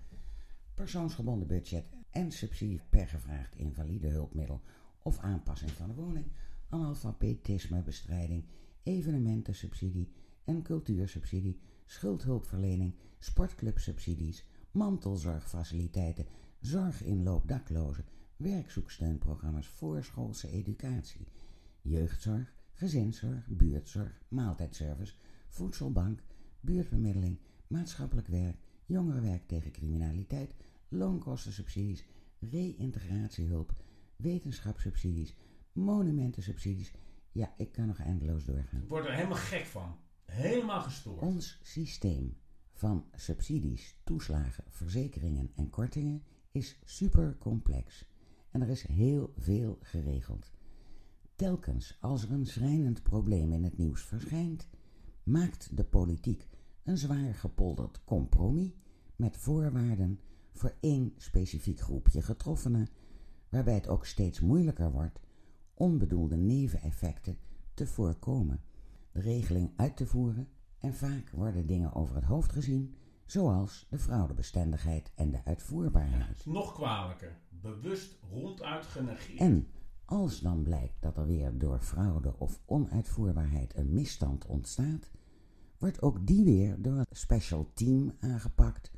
persoonsgebonden 0.75 1.47
budget 1.47 1.85
en 2.09 2.31
subsidie 2.31 2.81
per 2.89 3.07
gevraagd 3.07 3.55
invalide 3.55 4.07
hulpmiddel 4.07 4.61
of 5.03 5.17
aanpassing 5.17 5.71
van 5.71 5.87
de 5.87 5.93
woning, 5.93 6.25
analfabetismebestrijding, 6.69 8.43
evenementensubsidie 8.83 10.11
en 10.43 10.61
cultuursubsidie, 10.61 11.59
schuldhulpverlening, 11.85 12.93
sportclubsubsidies, 13.19 14.45
mantelzorgfaciliteiten, 14.71 16.25
zorginloop 16.59 17.47
daklozen, 17.47 18.05
werkzoeksteunprogramma's, 18.37 19.67
voorschoolse 19.67 20.49
educatie, 20.49 21.27
jeugdzorg, 21.81 22.53
gezinszorg, 22.71 23.47
buurtzorg, 23.47 24.21
maaltijdservice, 24.27 25.13
voedselbank, 25.49 26.23
buurtbemiddeling, 26.59 27.39
maatschappelijk 27.67 28.27
werk, 28.27 28.57
jongerenwerk 28.85 29.47
tegen 29.47 29.71
criminaliteit, 29.71 30.55
loonkostensubsidies, 30.87 32.05
reïntegratiehulp, 32.39 33.73
wetenschapssubsidies, 34.15 35.35
monumentensubsidies. 35.71 36.93
Ja, 37.31 37.53
ik 37.57 37.71
kan 37.71 37.87
nog 37.87 37.99
eindeloos 37.99 38.45
doorgaan. 38.45 38.81
Ik 38.81 38.89
word 38.89 39.05
er 39.05 39.13
helemaal 39.13 39.37
gek 39.37 39.65
van. 39.65 39.97
Helemaal 40.25 40.81
gestoord. 40.81 41.21
Ons 41.21 41.59
systeem 41.61 42.37
van 42.73 43.05
subsidies, 43.15 43.95
toeslagen, 44.03 44.63
verzekeringen 44.69 45.51
en 45.55 45.69
kortingen 45.69 46.23
is 46.51 46.79
super 46.83 47.37
complex 47.37 48.05
en 48.51 48.61
er 48.61 48.69
is 48.69 48.87
heel 48.87 49.33
veel 49.37 49.77
geregeld. 49.81 50.51
Telkens 51.35 51.97
als 51.99 52.23
er 52.23 52.31
een 52.31 52.45
schrijnend 52.45 53.03
probleem 53.03 53.51
in 53.51 53.63
het 53.63 53.77
nieuws 53.77 54.01
verschijnt, 54.01 54.67
maakt 55.29 55.77
de 55.77 55.83
politiek 55.83 56.47
een 56.83 56.97
zwaar 56.97 57.33
gepolderd 57.33 58.03
compromis 58.03 58.71
met 59.15 59.37
voorwaarden 59.37 60.19
voor 60.53 60.73
één 60.79 61.13
specifiek 61.17 61.79
groepje 61.79 62.21
getroffenen, 62.21 62.87
waarbij 63.49 63.73
het 63.73 63.87
ook 63.87 64.05
steeds 64.05 64.39
moeilijker 64.39 64.91
wordt 64.91 65.19
onbedoelde 65.73 66.35
neveneffecten 66.35 67.37
te 67.73 67.87
voorkomen, 67.87 68.61
de 69.11 69.21
regeling 69.21 69.71
uit 69.75 69.97
te 69.97 70.07
voeren 70.07 70.47
en 70.77 70.93
vaak 70.93 71.29
worden 71.29 71.67
dingen 71.67 71.93
over 71.93 72.15
het 72.15 72.23
hoofd 72.23 72.51
gezien, 72.51 72.95
zoals 73.25 73.87
de 73.89 73.99
fraudebestendigheid 73.99 75.11
en 75.15 75.31
de 75.31 75.45
uitvoerbaarheid. 75.45 76.45
Nog 76.45 76.73
kwalijker. 76.73 77.39
Bewust 77.49 78.19
ronduit 78.31 78.85
genegeerd. 78.85 79.39
En 79.39 79.67
als 80.05 80.39
dan 80.39 80.63
blijkt 80.63 81.01
dat 81.01 81.17
er 81.17 81.25
weer 81.25 81.57
door 81.57 81.79
fraude 81.79 82.39
of 82.39 82.61
onuitvoerbaarheid 82.65 83.77
een 83.77 83.93
misstand 83.93 84.45
ontstaat, 84.45 85.11
wordt 85.79 86.01
ook 86.01 86.27
die 86.27 86.43
weer 86.43 86.81
door 86.81 86.97
een 86.97 87.05
special 87.11 87.71
team 87.73 88.13
aangepakt. 88.19 88.91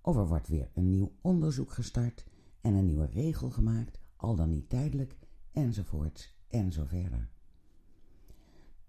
Of 0.00 0.16
er 0.16 0.26
wordt 0.26 0.48
weer 0.48 0.70
een 0.74 0.90
nieuw 0.90 1.12
onderzoek 1.20 1.72
gestart 1.72 2.26
en 2.60 2.74
een 2.74 2.86
nieuwe 2.86 3.06
regel 3.06 3.50
gemaakt, 3.50 3.98
al 4.16 4.36
dan 4.36 4.50
niet 4.50 4.68
tijdelijk, 4.68 5.16
enzovoorts 5.52 6.36
en. 6.48 7.28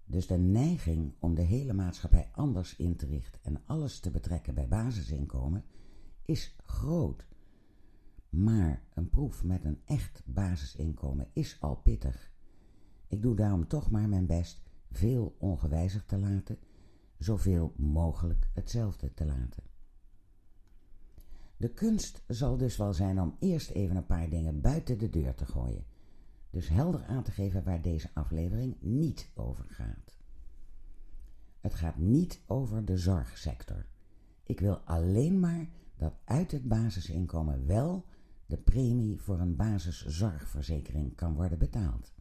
Dus 0.04 0.26
de 0.26 0.38
neiging 0.38 1.14
om 1.18 1.34
de 1.34 1.42
hele 1.42 1.72
maatschappij 1.72 2.28
anders 2.32 2.76
in 2.76 2.96
te 2.96 3.06
richten 3.06 3.40
en 3.42 3.62
alles 3.66 4.00
te 4.00 4.10
betrekken 4.10 4.54
bij 4.54 4.68
basisinkomen 4.68 5.64
is 6.24 6.56
groot. 6.64 7.26
Maar 8.28 8.82
een 8.94 9.08
proef 9.08 9.44
met 9.44 9.64
een 9.64 9.80
echt 9.84 10.22
basisinkomen 10.24 11.28
is 11.32 11.56
al 11.60 11.76
pittig. 11.76 12.32
Ik 13.06 13.22
doe 13.22 13.36
daarom 13.36 13.66
toch 13.66 13.90
maar 13.90 14.08
mijn 14.08 14.26
best 14.26 14.62
veel 14.90 15.36
ongewijzigd 15.38 16.08
te 16.08 16.18
laten, 16.18 16.58
zoveel 17.18 17.72
mogelijk 17.76 18.48
hetzelfde 18.52 19.14
te 19.14 19.26
laten. 19.26 19.62
De 21.56 21.68
kunst 21.68 22.22
zal 22.28 22.56
dus 22.56 22.76
wel 22.76 22.92
zijn 22.92 23.20
om 23.20 23.36
eerst 23.38 23.70
even 23.70 23.96
een 23.96 24.06
paar 24.06 24.28
dingen 24.28 24.60
buiten 24.60 24.98
de 24.98 25.10
deur 25.10 25.34
te 25.34 25.46
gooien. 25.46 25.84
Dus 26.50 26.68
helder 26.68 27.04
aan 27.04 27.22
te 27.22 27.30
geven 27.30 27.64
waar 27.64 27.82
deze 27.82 28.10
aflevering 28.14 28.76
niet 28.80 29.30
over 29.34 29.64
gaat. 29.68 30.18
Het 31.60 31.74
gaat 31.74 31.96
niet 31.96 32.40
over 32.46 32.84
de 32.84 32.98
zorgsector. 32.98 33.86
Ik 34.42 34.60
wil 34.60 34.76
alleen 34.76 35.40
maar 35.40 35.68
dat 35.96 36.14
uit 36.24 36.50
het 36.50 36.68
basisinkomen 36.68 37.66
wel 37.66 38.04
de 38.46 38.56
premie 38.56 39.20
voor 39.20 39.40
een 39.40 39.56
basiszorgverzekering 39.56 41.14
kan 41.14 41.34
worden 41.34 41.58
betaald. 41.58 42.12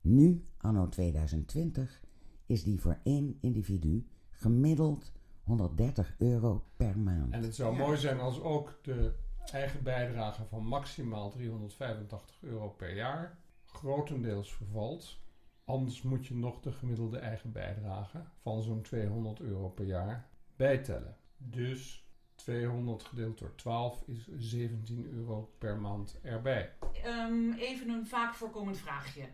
Nu, 0.00 0.44
anno 0.56 0.88
2020, 0.88 2.02
is 2.46 2.64
die 2.64 2.80
voor 2.80 2.98
één 3.02 3.38
individu 3.40 4.06
gemiddeld 4.30 5.12
130 5.42 6.14
euro 6.18 6.64
per 6.76 6.98
maand. 6.98 7.32
En 7.32 7.42
het 7.42 7.54
zou 7.54 7.76
mooi 7.76 7.98
zijn 7.98 8.20
als 8.20 8.40
ook 8.40 8.78
de 8.82 9.14
eigen 9.52 9.82
bijdrage 9.82 10.44
van 10.44 10.66
maximaal 10.66 11.30
385 11.30 12.42
euro 12.42 12.68
per 12.68 12.94
jaar 12.94 13.38
grotendeels 13.64 14.52
vervalt. 14.52 15.20
Anders 15.64 16.02
moet 16.02 16.26
je 16.26 16.34
nog 16.34 16.60
de 16.60 16.72
gemiddelde 16.72 17.18
eigen 17.18 17.52
bijdrage 17.52 18.22
van 18.40 18.62
zo'n 18.62 18.82
200 18.82 19.40
euro 19.40 19.68
per 19.68 19.84
jaar 19.84 20.28
bijtellen. 20.56 21.16
Dus 21.36 22.06
200 22.34 23.02
gedeeld 23.02 23.38
door 23.38 23.54
12 23.54 24.02
is 24.06 24.28
17 24.36 25.10
euro 25.12 25.54
per 25.58 25.76
maand 25.76 26.18
erbij. 26.22 26.72
Ehm, 27.04 27.52
even 27.52 27.88
een 27.88 28.06
vaak 28.06 28.34
voorkomend 28.34 28.78
vraagje. 28.78 29.24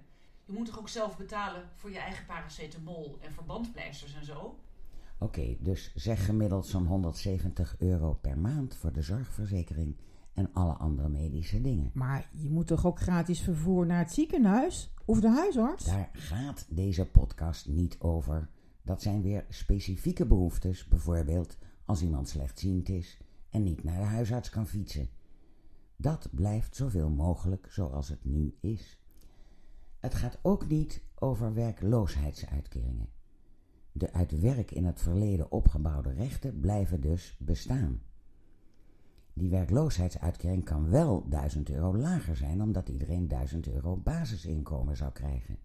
Je 0.49 0.55
moet 0.55 0.67
toch 0.67 0.79
ook 0.79 0.89
zelf 0.89 1.17
betalen 1.17 1.63
voor 1.75 1.91
je 1.91 1.99
eigen 1.99 2.27
paracetamol 2.27 3.19
en 3.21 3.33
verbandpleisters 3.33 4.15
en 4.15 4.25
zo? 4.25 4.59
Oké, 5.19 5.57
dus 5.61 5.93
zeg 5.95 6.25
gemiddeld 6.25 6.67
zo'n 6.67 6.87
170 6.87 7.75
euro 7.79 8.15
per 8.15 8.39
maand 8.39 8.77
voor 8.77 8.93
de 8.93 9.03
zorgverzekering 9.03 9.97
en 10.33 10.53
alle 10.53 10.73
andere 10.73 11.09
medische 11.09 11.61
dingen. 11.61 11.91
Maar 11.95 12.29
je 12.33 12.51
moet 12.51 12.67
toch 12.67 12.87
ook 12.87 13.01
gratis 13.01 13.41
vervoer 13.41 13.87
naar 13.87 13.99
het 13.99 14.13
ziekenhuis? 14.13 14.95
Of 15.05 15.21
de 15.21 15.29
huisarts? 15.31 15.85
Daar 15.85 16.11
gaat 16.13 16.67
deze 16.69 17.07
podcast 17.07 17.67
niet 17.67 17.97
over. 17.99 18.49
Dat 18.83 19.03
zijn 19.03 19.23
weer 19.23 19.47
specifieke 19.49 20.27
behoeftes, 20.27 20.89
bijvoorbeeld 20.89 21.57
als 21.85 22.03
iemand 22.03 22.29
slechtziend 22.29 22.89
is 22.89 23.19
en 23.51 23.63
niet 23.63 23.85
naar 23.85 23.99
de 23.99 24.07
huisarts 24.07 24.51
kan 24.51 24.67
fietsen. 24.67 25.09
Dat 25.97 26.29
blijft 26.31 26.77
zoveel 26.77 27.11
mogelijk 27.11 27.67
zoals 27.71 28.09
het 28.09 28.25
nu 28.25 28.57
is. 28.61 28.98
Het 29.99 30.15
gaat 30.15 30.39
ook 30.43 30.69
niet 30.69 31.03
over 31.15 31.55
werkloosheidsuitkeringen. 31.55 33.09
De 33.93 34.13
uit 34.13 34.41
werk 34.41 34.71
in 34.71 34.85
het 34.85 35.01
verleden 35.01 35.53
opgebouwde 35.53 36.11
rechten 36.13 36.61
blijven 36.61 37.01
dus 37.01 37.37
bestaan. 37.39 38.03
Die 39.33 39.51
werkloosheidsuitkering 39.51 40.65
kan 40.65 40.89
wel 40.89 41.29
1000 41.29 41.71
euro 41.71 41.97
lager 41.97 42.37
zijn, 42.37 42.63
omdat 42.63 42.89
iedereen 42.89 43.29
1000 43.29 43.69
euro 43.69 43.97
basisinkomen 43.97 44.97
zou 44.97 45.13
krijgen. 45.13 45.59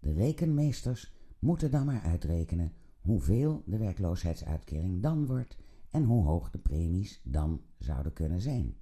De 0.00 0.12
rekenmeesters 0.12 1.14
moeten 1.38 1.70
dan 1.70 1.86
maar 1.86 2.02
uitrekenen 2.02 2.72
hoeveel 3.00 3.62
de 3.66 3.78
werkloosheidsuitkering 3.78 5.02
dan 5.02 5.26
wordt 5.26 5.56
en 5.90 6.04
hoe 6.04 6.24
hoog 6.24 6.50
de 6.50 6.58
premies 6.58 7.20
dan 7.24 7.60
zouden 7.78 8.12
kunnen 8.12 8.40
zijn. 8.40 8.76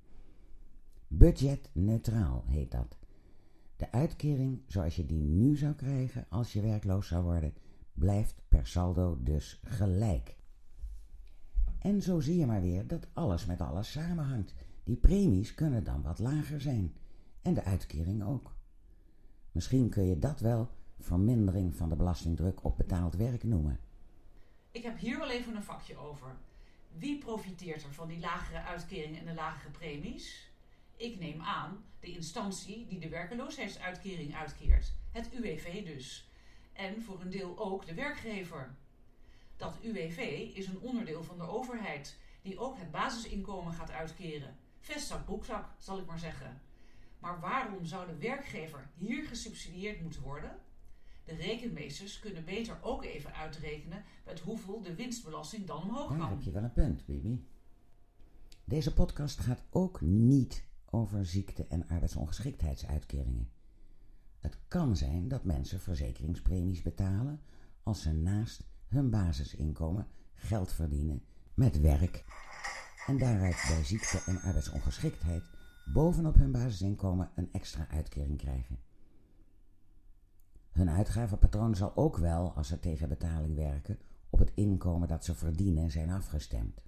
Budgetneutraal 1.08 2.44
heet 2.46 2.70
dat. 2.70 2.97
De 3.78 3.92
uitkering 3.92 4.62
zoals 4.66 4.96
je 4.96 5.06
die 5.06 5.22
nu 5.22 5.56
zou 5.56 5.74
krijgen 5.74 6.26
als 6.28 6.52
je 6.52 6.60
werkloos 6.60 7.08
zou 7.08 7.24
worden, 7.24 7.54
blijft 7.92 8.34
per 8.48 8.66
saldo 8.66 9.18
dus 9.22 9.60
gelijk. 9.64 10.36
En 11.78 12.02
zo 12.02 12.20
zie 12.20 12.38
je 12.38 12.46
maar 12.46 12.60
weer 12.60 12.86
dat 12.86 13.06
alles 13.12 13.46
met 13.46 13.60
alles 13.60 13.90
samenhangt. 13.90 14.54
Die 14.84 14.96
premies 14.96 15.54
kunnen 15.54 15.84
dan 15.84 16.02
wat 16.02 16.18
lager 16.18 16.60
zijn. 16.60 16.94
En 17.42 17.54
de 17.54 17.64
uitkering 17.64 18.24
ook. 18.24 18.56
Misschien 19.52 19.88
kun 19.88 20.04
je 20.04 20.18
dat 20.18 20.40
wel 20.40 20.68
vermindering 20.98 21.76
van 21.76 21.88
de 21.88 21.96
belastingdruk 21.96 22.64
op 22.64 22.76
betaald 22.76 23.14
werk 23.14 23.42
noemen. 23.42 23.80
Ik 24.70 24.82
heb 24.82 24.98
hier 24.98 25.18
wel 25.18 25.30
even 25.30 25.56
een 25.56 25.62
vakje 25.62 25.96
over. 25.96 26.36
Wie 26.92 27.18
profiteert 27.18 27.82
er 27.82 27.94
van 27.94 28.08
die 28.08 28.20
lagere 28.20 28.62
uitkeringen 28.62 29.20
en 29.20 29.26
de 29.26 29.34
lagere 29.34 29.70
premies? 29.70 30.47
Ik 30.98 31.18
neem 31.18 31.40
aan 31.40 31.84
de 32.00 32.06
instantie 32.06 32.86
die 32.86 32.98
de 32.98 33.08
werkeloosheidsuitkering 33.08 34.34
uitkeert. 34.34 34.92
Het 35.12 35.32
UWV 35.32 35.84
dus. 35.84 36.30
En 36.72 37.02
voor 37.02 37.20
een 37.20 37.30
deel 37.30 37.58
ook 37.58 37.86
de 37.86 37.94
werkgever. 37.94 38.76
Dat 39.56 39.78
UWV 39.82 40.18
is 40.54 40.66
een 40.66 40.80
onderdeel 40.80 41.22
van 41.22 41.38
de 41.38 41.44
overheid, 41.44 42.18
die 42.42 42.58
ook 42.58 42.78
het 42.78 42.90
basisinkomen 42.90 43.72
gaat 43.72 43.90
uitkeren. 43.90 44.56
Vestzak, 44.80 45.24
broekzak, 45.24 45.68
zal 45.78 45.98
ik 45.98 46.06
maar 46.06 46.18
zeggen. 46.18 46.60
Maar 47.18 47.40
waarom 47.40 47.84
zou 47.84 48.06
de 48.06 48.16
werkgever 48.16 48.90
hier 48.94 49.24
gesubsidieerd 49.24 50.00
moeten 50.00 50.22
worden? 50.22 50.58
De 51.24 51.34
rekenmeesters 51.34 52.18
kunnen 52.18 52.44
beter 52.44 52.78
ook 52.82 53.04
even 53.04 53.34
uitrekenen 53.34 54.04
met 54.24 54.40
hoeveel 54.40 54.82
de 54.82 54.94
winstbelasting 54.94 55.66
dan 55.66 55.82
omhoog 55.82 56.08
Daar 56.08 56.18
kan. 56.18 56.28
heb 56.28 56.42
je 56.42 56.50
wel 56.50 56.62
een 56.62 56.72
punt, 56.72 57.06
Bibi. 57.06 57.46
Deze 58.64 58.92
podcast 58.92 59.38
gaat 59.40 59.62
ook 59.70 60.00
niet 60.00 60.67
over 60.90 61.26
ziekte- 61.26 61.66
en 61.68 61.88
arbeidsongeschiktheidsuitkeringen. 61.88 63.50
Het 64.38 64.58
kan 64.68 64.96
zijn 64.96 65.28
dat 65.28 65.44
mensen 65.44 65.80
verzekeringspremies 65.80 66.82
betalen 66.82 67.40
als 67.82 68.02
ze 68.02 68.12
naast 68.12 68.64
hun 68.86 69.10
basisinkomen 69.10 70.06
geld 70.34 70.72
verdienen 70.72 71.22
met 71.54 71.80
werk 71.80 72.24
en 73.06 73.18
daaruit 73.18 73.64
bij 73.68 73.84
ziekte 73.84 74.22
en 74.26 74.40
arbeidsongeschiktheid 74.40 75.42
bovenop 75.92 76.34
hun 76.34 76.52
basisinkomen 76.52 77.30
een 77.34 77.52
extra 77.52 77.88
uitkering 77.88 78.38
krijgen. 78.38 78.78
Hun 80.72 80.90
uitgavenpatroon 80.90 81.76
zal 81.76 81.96
ook 81.96 82.16
wel, 82.16 82.52
als 82.52 82.68
ze 82.68 82.80
tegen 82.80 83.08
betaling 83.08 83.56
werken, 83.56 83.98
op 84.30 84.38
het 84.38 84.52
inkomen 84.54 85.08
dat 85.08 85.24
ze 85.24 85.34
verdienen 85.34 85.90
zijn 85.90 86.10
afgestemd. 86.10 86.80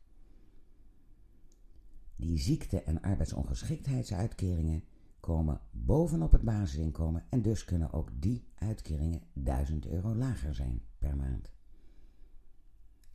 Die 2.21 2.39
ziekte- 2.39 2.83
en 2.83 3.01
arbeidsongeschiktheidsuitkeringen 3.01 4.85
komen 5.21 5.61
bovenop 5.71 6.33
het 6.33 6.43
basisinkomen 6.43 7.25
en 7.31 7.43
dus 7.43 7.65
kunnen 7.65 7.93
ook 7.93 8.11
die 8.15 8.45
uitkeringen 8.55 9.23
1000 9.33 9.87
euro 9.87 10.15
lager 10.15 10.55
zijn 10.55 10.83
per 10.99 11.17
maand. 11.17 11.53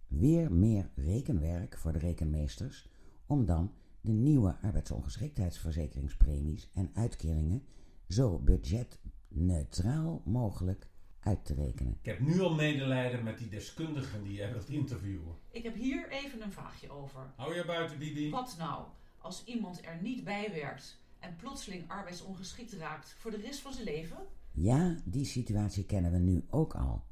Weer 0.07 0.51
meer 0.51 0.89
rekenwerk 0.95 1.77
voor 1.77 1.93
de 1.93 1.99
rekenmeesters 1.99 2.89
om 3.25 3.45
dan 3.45 3.71
de 4.01 4.11
nieuwe 4.11 4.57
arbeidsongeschiktheidsverzekeringspremies 4.61 6.69
en 6.73 6.89
uitkeringen 6.93 7.63
zo 8.07 8.39
budgetneutraal 8.39 10.21
mogelijk 10.25 10.87
uit 11.25 11.45
te 11.45 11.53
rekenen. 11.53 11.97
Ik 12.01 12.05
heb 12.05 12.19
nu 12.19 12.39
al 12.39 12.53
medelijden 12.53 13.23
met 13.23 13.37
die 13.37 13.49
deskundigen 13.49 14.23
die 14.23 14.33
jij 14.33 14.51
wilt 14.51 14.69
interviewen. 14.69 15.35
Ik 15.51 15.63
heb 15.63 15.75
hier 15.75 16.09
even 16.09 16.41
een 16.41 16.51
vraagje 16.51 16.89
over. 16.89 17.33
Hou 17.35 17.55
je 17.55 17.65
buiten, 17.65 17.97
Bibi? 17.97 18.29
Wat 18.29 18.55
nou 18.57 18.85
als 19.17 19.43
iemand 19.43 19.85
er 19.85 20.01
niet 20.01 20.23
bij 20.23 20.51
werkt 20.53 20.99
en 21.19 21.35
plotseling 21.35 21.83
arbeidsongeschikt 21.87 22.73
raakt 22.73 23.15
voor 23.17 23.31
de 23.31 23.37
rest 23.37 23.59
van 23.59 23.73
zijn 23.73 23.85
leven? 23.85 24.17
Ja, 24.51 24.95
die 25.03 25.25
situatie 25.25 25.85
kennen 25.85 26.11
we 26.11 26.17
nu 26.17 26.45
ook 26.49 26.75
al. 26.75 27.03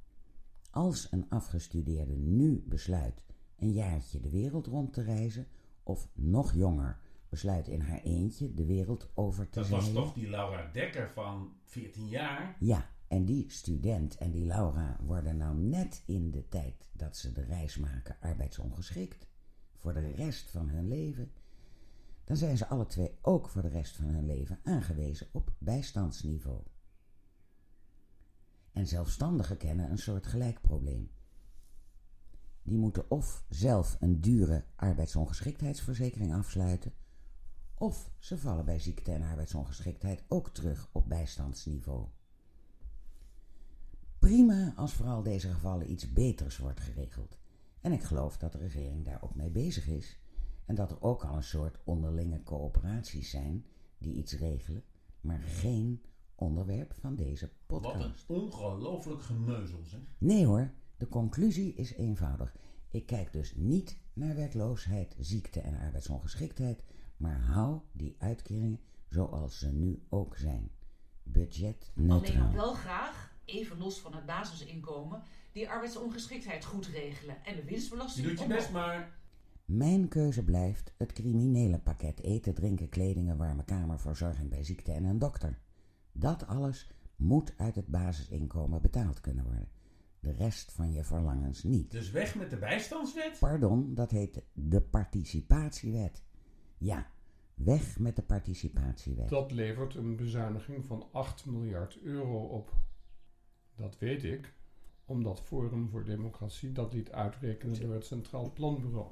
Als 0.72 1.08
een 1.12 1.25
afgestudeerde 1.29 2.15
nu 2.15 2.63
besluit 2.67 3.24
een 3.58 3.72
jaartje 3.72 4.20
de 4.20 4.29
wereld 4.29 4.67
rond 4.67 4.93
te 4.93 5.03
reizen, 5.03 5.48
of 5.84 6.08
nog 6.13 6.53
jonger 6.53 7.00
besluit 7.29 7.67
in 7.67 7.82
haar 7.82 8.01
eentje 8.01 8.53
de 8.53 8.65
wereld 8.65 9.10
over 9.13 9.50
te 9.50 9.60
Dat 9.60 9.70
was 9.70 9.91
toch 9.91 10.13
die 10.13 10.29
Laura 10.29 10.70
Dekker 10.74 11.10
van 11.10 11.53
14 11.63 12.08
jaar? 12.08 12.55
Ja, 12.60 12.89
en 13.13 13.25
die 13.25 13.50
student 13.50 14.18
en 14.18 14.31
die 14.31 14.46
Laura 14.46 14.98
worden 15.05 15.38
nou 15.38 15.57
net 15.57 16.03
in 16.05 16.31
de 16.31 16.48
tijd 16.48 16.90
dat 16.92 17.18
ze 17.18 17.31
de 17.31 17.44
reis 17.44 17.77
maken 17.77 18.18
arbeidsongeschikt. 18.22 19.27
Voor 19.75 19.94
de 19.94 20.11
rest 20.11 20.50
van 20.50 20.70
hun 20.70 20.88
leven. 20.88 21.31
Dan 22.24 22.38
zijn 22.38 22.57
ze 22.57 22.68
alle 22.68 22.88
twee 22.88 23.18
ook 23.22 23.50
voor 23.50 23.61
de 23.61 23.68
rest 23.68 23.96
van 23.96 24.05
hun 24.05 24.25
leven 24.25 24.59
aangewezen 24.64 25.27
op 25.31 25.53
bijstandsniveau. 25.57 26.61
En 28.72 28.88
zelfstandigen 28.88 29.57
kennen 29.57 29.92
een 29.92 29.98
soort 29.98 30.27
gelijk 30.27 30.61
probleem. 30.61 31.11
Die 32.64 32.77
moeten 32.77 33.11
of 33.11 33.46
zelf 33.50 33.98
een 34.00 34.22
dure 34.22 34.66
arbeidsongeschiktheidsverzekering 34.75 36.33
afsluiten, 36.33 36.94
of 37.74 38.11
ze 38.20 38.38
vallen 38.38 38.66
bij 38.66 38.79
ziekte 38.79 39.11
en 39.11 39.22
arbeidsongeschiktheid 39.22 40.24
ook 40.27 40.50
terug 40.50 40.90
op 40.92 41.09
bijstandsniveau. 41.09 42.07
Prima 44.24 44.74
als 44.75 44.94
voor 44.94 45.05
al 45.05 45.24
deze 45.24 45.50
gevallen 45.50 45.92
iets 45.92 46.14
beters 46.14 46.57
wordt 46.57 46.79
geregeld. 46.79 47.38
En 47.81 47.92
ik 47.92 48.03
geloof 48.03 48.38
dat 48.38 48.51
de 48.51 48.57
regering 48.57 49.05
daar 49.05 49.24
ook 49.24 49.36
mee 49.36 49.50
bezig 49.50 49.88
is. 49.88 50.20
En 50.66 50.75
dat 50.75 50.92
er 50.92 51.01
ook 51.01 51.24
al 51.24 51.36
een 51.36 51.44
soort 51.44 51.79
onderlinge 51.83 52.44
coöperaties 52.44 53.29
zijn 53.29 53.66
die 53.98 54.14
iets 54.14 54.33
regelen, 54.33 54.83
maar 55.22 55.40
geen 55.40 56.01
onderwerp 56.36 56.94
van 56.94 57.16
deze 57.16 57.50
Wat 57.68 57.86
een 57.86 57.92
podcast. 57.92 58.29
ongelooflijk 58.29 59.22
geneuzel, 59.22 59.83
zeg. 59.83 60.00
Nee 60.18 60.46
hoor, 60.46 60.72
de 60.98 61.07
conclusie 61.07 61.74
is 61.74 61.94
eenvoudig. 61.94 62.55
Ik 62.92 63.05
kijk 63.05 63.33
dus 63.33 63.55
niet 63.55 64.00
naar 64.14 64.36
werkloosheid, 64.36 65.16
ziekte 65.20 65.59
en 65.59 65.79
arbeidsongeschiktheid, 65.79 66.83
maar 67.18 67.40
hou 67.40 67.79
die 67.92 68.16
uitkeringen 68.18 68.79
zoals 69.09 69.59
ze 69.59 69.72
nu 69.72 70.03
ook 70.09 70.38
zijn. 70.38 70.72
Alleen 71.25 71.33
Budgetneutraal. 71.33 72.44
nog 72.44 72.53
wel 72.53 72.74
graag, 72.74 73.32
even 73.46 73.77
los 73.77 74.00
van 74.00 74.16
het 74.16 74.25
basisinkomen, 74.25 75.24
die 75.51 75.70
arbeidsongeschiktheid 75.70 76.66
goed 76.66 76.86
regelen 76.86 77.46
en 77.46 77.56
de 77.56 77.62
Je 77.62 77.70
winstbelasting 77.70 78.27
doet 78.27 78.40
je 78.40 78.48
best, 78.48 78.72
maar 78.72 79.18
Mijn 79.66 80.08
keuze 80.08 80.44
blijft 80.44 80.94
het 80.98 81.14
criminele 81.14 81.79
pakket 81.79 82.22
eten, 82.22 82.53
drinken, 82.53 82.90
kleding, 82.90 83.29
een 83.29 83.38
warme 83.38 83.66
kamer, 83.66 84.00
verzorging 84.00 84.50
bij 84.50 84.64
ziekte 84.64 84.92
en 84.92 85.03
een 85.03 85.20
dokter. 85.20 85.60
Dat 86.12 86.48
alles 86.48 86.90
moet 87.16 87.53
uit 87.58 87.75
het 87.75 87.88
basisinkomen 87.88 88.82
betaald 88.82 89.22
kunnen 89.22 89.44
worden. 89.44 89.70
De 90.20 90.32
rest 90.32 90.72
van 90.72 90.92
je 90.92 91.03
verlangens 91.03 91.64
niet. 91.64 91.92
dus 91.92 92.12
weg 92.12 92.36
met 92.36 92.50
de 92.50 92.58
bijstandswet? 92.58 93.40
Pardon, 93.40 93.94
dat 93.94 94.12
heet 94.12 94.42
de 94.53 94.82
participatiewet. 94.82 96.24
Ja, 96.77 97.08
weg 97.56 98.00
met 98.00 98.16
de 98.16 98.22
participatiewet. 98.22 99.29
Dat 99.29 99.51
levert 99.51 99.96
een 99.96 100.16
bezuiniging 100.16 100.86
van 100.86 101.08
8 101.12 101.46
miljard 101.46 102.00
euro 102.01 102.44
op. 102.44 102.72
Dat 103.75 103.98
weet 103.98 104.24
ik, 104.24 104.53
omdat 105.05 105.42
Forum 105.42 105.90
voor 105.90 106.05
Democratie 106.05 106.72
dat 106.72 106.94
liet 106.94 107.12
uitrekenen 107.12 107.79
door 107.79 107.94
het 107.94 108.05
Centraal 108.05 108.51
Planbureau. 108.53 109.12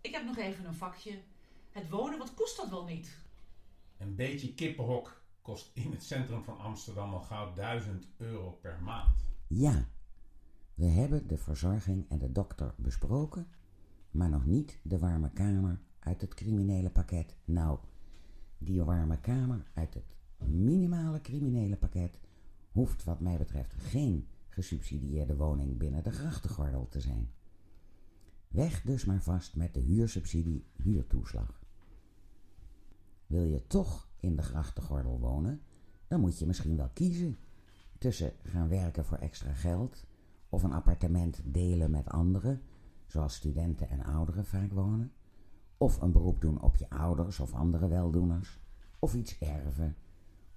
Ik 0.00 0.12
heb 0.12 0.24
nog 0.24 0.36
even 0.36 0.64
een 0.64 0.74
vakje. 0.74 1.18
Het 1.70 1.88
wonen, 1.88 2.18
wat 2.18 2.34
kost 2.34 2.56
dat 2.56 2.70
wel 2.70 2.84
niet? 2.84 3.18
Een 3.96 4.14
beetje 4.14 4.54
kippenhok 4.54 5.22
kost 5.42 5.70
in 5.74 5.90
het 5.90 6.02
centrum 6.02 6.42
van 6.42 6.58
Amsterdam 6.58 7.12
al 7.12 7.20
gauw 7.20 7.54
1000 7.54 8.08
euro 8.16 8.50
per 8.50 8.78
maand. 8.82 9.24
Ja, 9.46 9.88
we 10.74 10.86
hebben 10.86 11.26
de 11.26 11.36
verzorging 11.36 12.04
en 12.08 12.18
de 12.18 12.32
dokter 12.32 12.74
besproken, 12.76 13.48
maar 14.10 14.28
nog 14.28 14.46
niet 14.46 14.78
de 14.82 14.98
warme 14.98 15.30
kamer 15.30 15.80
uit 15.98 16.20
het 16.20 16.34
criminele 16.34 16.90
pakket. 16.90 17.36
Nou, 17.44 17.78
die 18.58 18.82
warme 18.82 19.20
kamer 19.20 19.64
uit 19.74 19.94
het 19.94 20.14
minimale 20.38 21.20
criminele 21.20 21.76
pakket 21.76 22.18
hoeft 22.74 23.04
wat 23.04 23.20
mij 23.20 23.38
betreft 23.38 23.74
geen 23.74 24.28
gesubsidieerde 24.48 25.36
woning 25.36 25.78
binnen 25.78 26.02
de 26.02 26.10
grachtengordel 26.10 26.88
te 26.88 27.00
zijn. 27.00 27.30
Weg 28.48 28.82
dus 28.82 29.04
maar 29.04 29.22
vast 29.22 29.56
met 29.56 29.74
de 29.74 29.80
huursubsidie 29.80 30.64
huurtoeslag. 30.76 31.62
Wil 33.26 33.44
je 33.44 33.66
toch 33.66 34.08
in 34.20 34.36
de 34.36 34.42
grachtengordel 34.42 35.18
wonen, 35.18 35.60
dan 36.08 36.20
moet 36.20 36.38
je 36.38 36.46
misschien 36.46 36.76
wel 36.76 36.88
kiezen 36.88 37.38
tussen 37.98 38.32
gaan 38.42 38.68
werken 38.68 39.04
voor 39.04 39.18
extra 39.18 39.52
geld 39.52 40.04
of 40.48 40.62
een 40.62 40.72
appartement 40.72 41.40
delen 41.44 41.90
met 41.90 42.08
anderen, 42.08 42.62
zoals 43.06 43.34
studenten 43.34 43.88
en 43.88 44.04
ouderen 44.04 44.46
vaak 44.46 44.72
wonen, 44.72 45.12
of 45.78 46.00
een 46.00 46.12
beroep 46.12 46.40
doen 46.40 46.62
op 46.62 46.76
je 46.76 46.90
ouders 46.90 47.40
of 47.40 47.52
andere 47.52 47.88
weldoeners, 47.88 48.60
of 48.98 49.14
iets 49.14 49.38
erven, 49.38 49.96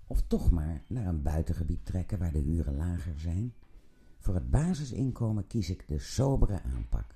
of 0.08 0.22
toch 0.28 0.52
maar 0.52 0.84
naar 0.88 1.06
een 1.06 1.22
buitengebied 1.22 1.86
trekken 1.86 2.20
waar 2.20 2.32
de 2.32 2.40
huren 2.40 2.76
lager 2.76 3.20
zijn. 3.20 3.54
Voor 4.20 4.34
het 4.34 4.50
basisinkomen 4.50 5.48
kies 5.48 5.70
ik 5.70 5.88
de 5.88 6.00
sobere 6.00 6.62
aanpak. 6.62 7.16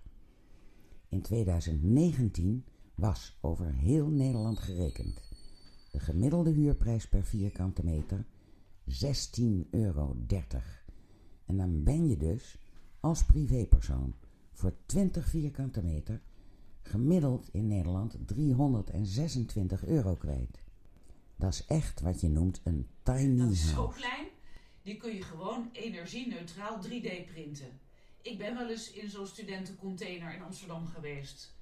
In 1.09 1.21
2019 1.21 2.65
was 2.95 3.37
over 3.41 3.73
heel 3.73 4.07
Nederland 4.07 4.59
gerekend 4.59 5.31
de 5.91 5.99
gemiddelde 5.99 6.51
huurprijs 6.51 7.07
per 7.07 7.23
vierkante 7.23 7.83
meter 7.83 8.25
16,30 8.89 9.69
euro. 9.69 10.15
En 11.45 11.57
dan 11.57 11.83
ben 11.83 12.07
je 12.07 12.17
dus 12.17 12.57
als 12.99 13.25
privépersoon 13.25 14.13
voor 14.51 14.73
20 14.85 15.27
vierkante 15.27 15.83
meter 15.83 16.21
gemiddeld 16.81 17.49
in 17.51 17.67
Nederland 17.67 18.17
326 18.25 19.85
euro 19.85 20.15
kwijt. 20.15 20.60
Dat 21.41 21.53
is 21.53 21.65
echt 21.65 22.01
wat 22.01 22.21
je 22.21 22.27
noemt 22.29 22.61
een 22.63 22.87
tiny 23.03 23.37
Dat 23.37 23.51
is 23.51 23.61
house. 23.61 23.73
zo 23.73 23.87
klein. 23.87 24.25
Die 24.81 24.97
kun 24.97 25.15
je 25.15 25.21
gewoon 25.21 25.69
energie-neutraal 25.71 26.79
3D 26.83 27.25
printen. 27.31 27.79
Ik 28.21 28.37
ben 28.37 28.55
wel 28.55 28.69
eens 28.69 28.91
in 28.91 29.09
zo'n 29.09 29.27
studentencontainer 29.27 30.33
in 30.33 30.41
Amsterdam 30.41 30.87
geweest. 30.87 31.53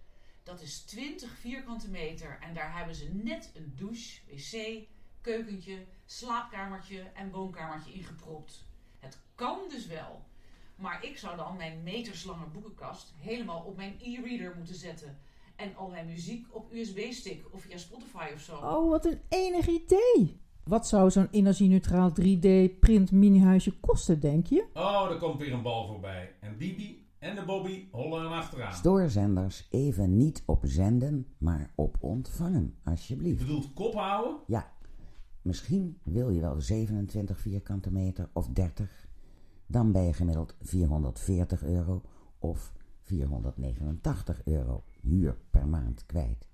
Dat 0.43 0.61
is 0.61 0.79
20 0.79 1.31
vierkante 1.31 1.89
meter 1.89 2.39
en 2.41 2.53
daar 2.53 2.77
hebben 2.77 2.95
ze 2.95 3.09
net 3.13 3.51
een 3.55 3.73
douche, 3.75 4.19
wc, 4.27 4.83
keukentje, 5.21 5.85
slaapkamertje 6.05 7.01
en 7.01 7.31
woonkamertje 7.31 7.93
ingepropt. 7.93 8.65
Het 8.99 9.17
kan 9.35 9.59
dus 9.69 9.85
wel. 9.85 10.25
Maar 10.75 11.03
ik 11.03 11.17
zou 11.17 11.37
dan 11.37 11.57
mijn 11.57 11.83
meterslange 11.83 12.45
boekenkast 12.45 13.13
helemaal 13.17 13.61
op 13.61 13.75
mijn 13.75 13.95
e-reader 14.01 14.55
moeten 14.55 14.75
zetten. 14.75 15.19
En 15.59 15.75
al 15.75 15.89
mijn 15.89 16.05
muziek 16.05 16.55
op 16.55 16.71
USB-stick 16.73 17.45
of 17.51 17.61
via 17.61 17.77
Spotify 17.77 18.27
of 18.33 18.41
zo. 18.41 18.55
Oh, 18.55 18.89
wat 18.89 19.05
een 19.05 19.19
enig 19.29 19.67
idee! 19.67 20.41
Wat 20.63 20.87
zou 20.87 21.11
zo'n 21.11 21.27
energie-neutraal 21.31 22.11
3D-print 22.21 23.11
mini-huisje 23.11 23.79
kosten, 23.79 24.19
denk 24.19 24.45
je? 24.47 24.65
Oh, 24.73 25.07
er 25.11 25.17
komt 25.17 25.39
weer 25.39 25.53
een 25.53 25.61
bal 25.61 25.87
voorbij. 25.87 26.35
En 26.39 26.57
Bibi 26.57 27.07
en 27.19 27.35
de 27.35 27.45
Bobby 27.45 27.87
hollen 27.91 28.23
er 28.23 28.31
achteraan. 28.31 28.73
Stoorzenders 28.73 29.67
even 29.69 30.17
niet 30.17 30.43
op 30.45 30.61
zenden, 30.65 31.25
maar 31.37 31.71
op 31.75 31.97
ontvangen, 31.99 32.75
Je 32.83 32.89
alsjeblieft. 32.89 33.39
bedoelt 33.39 33.73
kop 33.73 33.93
houden? 33.93 34.37
Ja, 34.47 34.71
misschien 35.41 35.97
wil 36.03 36.29
je 36.29 36.39
wel 36.39 36.61
27 36.61 37.39
vierkante 37.39 37.91
meter 37.91 38.29
of 38.33 38.47
30. 38.47 39.07
Dan 39.67 39.91
ben 39.91 40.03
je 40.03 40.13
gemiddeld 40.13 40.55
440 40.61 41.63
euro 41.63 42.01
of 42.39 42.73
489 43.01 44.41
euro 44.45 44.83
huur 45.01 45.37
per 45.49 45.67
maand 45.67 46.05
kwijt. 46.05 46.47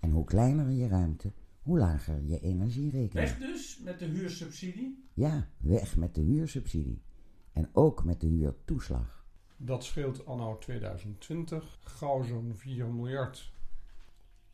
En 0.00 0.10
hoe 0.10 0.24
kleiner 0.24 0.70
je 0.70 0.88
ruimte, 0.88 1.32
hoe 1.62 1.78
lager 1.78 2.22
je 2.24 2.40
energierekening. 2.40 3.12
Weg 3.12 3.38
dus 3.38 3.78
met 3.78 3.98
de 3.98 4.04
huursubsidie? 4.04 5.04
Ja, 5.14 5.48
weg 5.58 5.96
met 5.96 6.14
de 6.14 6.20
huursubsidie. 6.20 7.02
En 7.52 7.68
ook 7.72 8.04
met 8.04 8.20
de 8.20 8.26
huurtoeslag. 8.26 9.26
Dat 9.56 9.84
scheelt 9.84 10.26
anno 10.26 10.58
2020 10.58 11.78
gauw 11.82 12.22
zo'n 12.22 12.54
4 12.54 12.86
miljard. 12.86 13.52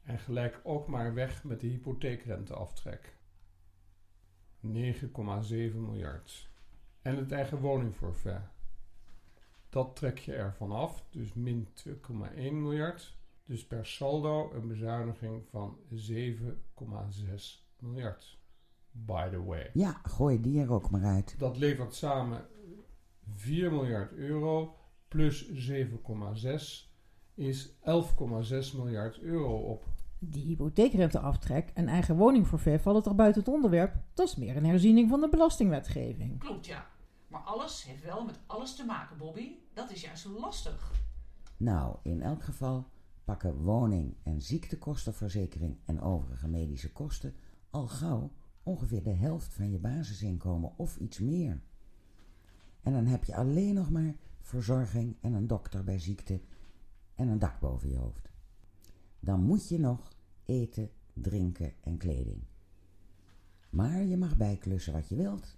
En 0.02 0.18
gelijk 0.18 0.60
ook 0.62 0.86
maar 0.86 1.14
weg 1.14 1.44
met 1.44 1.60
de 1.60 1.66
hypotheekrenteaftrek. 1.66 3.16
9,7 4.66 4.70
miljard. 5.74 6.50
En 7.02 7.16
het 7.16 7.32
eigen 7.32 7.58
woningforfait. 7.58 8.42
Dat 9.72 9.96
trek 9.96 10.18
je 10.18 10.32
ervan 10.32 10.72
af, 10.72 11.04
dus 11.10 11.32
min 11.32 11.68
2,1 11.88 11.92
miljard. 12.36 13.16
Dus 13.44 13.66
per 13.66 13.86
saldo 13.86 14.52
een 14.54 14.68
bezuiniging 14.68 15.42
van 15.50 15.76
7,6 15.90 15.96
miljard. 17.78 18.38
By 18.90 19.28
the 19.30 19.44
way. 19.44 19.70
Ja, 19.74 20.00
gooi 20.02 20.40
die 20.40 20.60
er 20.60 20.72
ook 20.72 20.90
maar 20.90 21.04
uit. 21.04 21.34
Dat 21.38 21.58
levert 21.58 21.94
samen 21.94 22.46
4 23.34 23.70
miljard 23.70 24.12
euro 24.12 24.76
plus 25.08 25.50
7,6 25.50 26.90
is 27.34 27.68
11,6 27.68 27.74
miljard 28.76 29.18
euro 29.18 29.56
op. 29.56 29.84
Die 30.18 30.44
hypotheekrenteaftrek 30.44 31.70
en 31.74 31.88
eigen 31.88 32.16
woningforfait 32.16 32.80
vallen 32.80 33.02
toch 33.02 33.14
buiten 33.14 33.42
het 33.42 33.52
onderwerp? 33.52 33.94
Dat 34.14 34.26
is 34.26 34.36
meer 34.36 34.56
een 34.56 34.66
herziening 34.66 35.08
van 35.08 35.20
de 35.20 35.28
belastingwetgeving. 35.28 36.38
Klopt, 36.38 36.66
ja. 36.66 36.90
Maar 37.32 37.40
alles 37.40 37.84
heeft 37.84 38.04
wel 38.04 38.24
met 38.24 38.38
alles 38.46 38.76
te 38.76 38.84
maken, 38.84 39.18
Bobby. 39.18 39.52
Dat 39.74 39.90
is 39.90 40.00
juist 40.00 40.24
lastig. 40.24 40.92
Nou, 41.56 41.96
in 42.02 42.22
elk 42.22 42.42
geval 42.42 42.88
pakken 43.24 43.56
woning- 43.56 44.16
en 44.22 44.42
ziektekostenverzekering 44.42 45.78
en 45.84 46.00
overige 46.00 46.48
medische 46.48 46.92
kosten 46.92 47.34
al 47.70 47.86
gauw 47.86 48.32
ongeveer 48.62 49.02
de 49.02 49.12
helft 49.12 49.54
van 49.54 49.70
je 49.70 49.78
basisinkomen 49.78 50.78
of 50.78 50.96
iets 50.96 51.18
meer. 51.18 51.60
En 52.82 52.92
dan 52.92 53.06
heb 53.06 53.24
je 53.24 53.34
alleen 53.34 53.74
nog 53.74 53.90
maar 53.90 54.14
verzorging 54.40 55.16
en 55.20 55.32
een 55.32 55.46
dokter 55.46 55.84
bij 55.84 55.98
ziekte 55.98 56.40
en 57.14 57.28
een 57.28 57.38
dak 57.38 57.60
boven 57.60 57.88
je 57.88 57.96
hoofd. 57.96 58.28
Dan 59.20 59.42
moet 59.42 59.68
je 59.68 59.78
nog 59.78 60.12
eten, 60.44 60.90
drinken 61.12 61.72
en 61.80 61.96
kleding. 61.96 62.42
Maar 63.70 64.02
je 64.02 64.16
mag 64.16 64.36
bijklussen 64.36 64.92
wat 64.92 65.08
je 65.08 65.16
wilt 65.16 65.56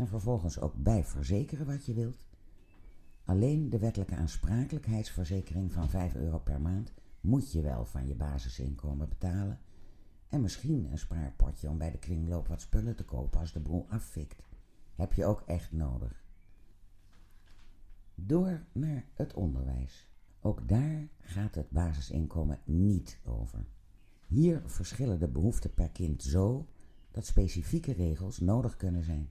en 0.00 0.08
vervolgens 0.08 0.60
ook 0.60 0.74
bijverzekeren 0.74 1.66
wat 1.66 1.86
je 1.86 1.94
wilt. 1.94 2.26
Alleen 3.24 3.70
de 3.70 3.78
wettelijke 3.78 4.14
aansprakelijkheidsverzekering 4.14 5.72
van 5.72 5.90
5 5.90 6.14
euro 6.14 6.38
per 6.38 6.60
maand 6.60 6.92
moet 7.20 7.52
je 7.52 7.60
wel 7.60 7.84
van 7.84 8.06
je 8.06 8.14
basisinkomen 8.14 9.08
betalen. 9.08 9.60
En 10.28 10.40
misschien 10.40 10.90
een 10.90 10.98
spaarpotje 10.98 11.68
om 11.68 11.78
bij 11.78 11.90
de 11.90 11.98
kringloop 11.98 12.48
wat 12.48 12.60
spullen 12.60 12.96
te 12.96 13.04
kopen 13.04 13.40
als 13.40 13.52
de 13.52 13.60
boel 13.60 13.86
afvikt. 13.88 14.42
Heb 14.94 15.12
je 15.12 15.24
ook 15.24 15.42
echt 15.46 15.72
nodig. 15.72 16.24
Door 18.14 18.64
naar 18.72 19.04
het 19.14 19.34
onderwijs. 19.34 20.08
Ook 20.40 20.68
daar 20.68 21.08
gaat 21.20 21.54
het 21.54 21.70
basisinkomen 21.70 22.60
niet 22.64 23.18
over. 23.24 23.66
Hier 24.26 24.62
verschillen 24.66 25.18
de 25.18 25.28
behoeften 25.28 25.74
per 25.74 25.90
kind 25.90 26.22
zo 26.22 26.66
dat 27.10 27.26
specifieke 27.26 27.92
regels 27.92 28.38
nodig 28.38 28.76
kunnen 28.76 29.04
zijn. 29.04 29.30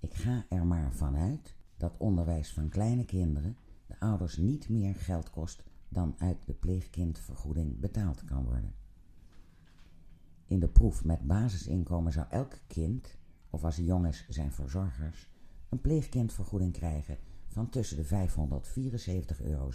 Ik 0.00 0.14
ga 0.14 0.46
er 0.48 0.66
maar 0.66 0.92
vanuit 0.92 1.54
dat 1.76 1.96
onderwijs 1.96 2.52
van 2.52 2.68
kleine 2.68 3.04
kinderen 3.04 3.56
de 3.86 4.00
ouders 4.00 4.36
niet 4.36 4.68
meer 4.68 4.94
geld 4.94 5.30
kost 5.30 5.62
dan 5.88 6.14
uit 6.18 6.46
de 6.46 6.54
pleegkindvergoeding 6.54 7.80
betaald 7.80 8.24
kan 8.24 8.44
worden. 8.44 8.74
In 10.46 10.60
de 10.60 10.68
proef 10.68 11.04
met 11.04 11.26
basisinkomen 11.26 12.12
zou 12.12 12.26
elk 12.30 12.58
kind, 12.66 13.16
of 13.50 13.64
als 13.64 13.76
hij 13.76 13.84
jong 13.84 14.06
is 14.06 14.26
zijn 14.28 14.52
verzorgers, 14.52 15.28
een 15.68 15.80
pleegkindvergoeding 15.80 16.72
krijgen 16.72 17.18
van 17.48 17.68
tussen 17.68 17.96
de 17.96 18.04
574,57 18.04 18.10
euro, 19.42 19.70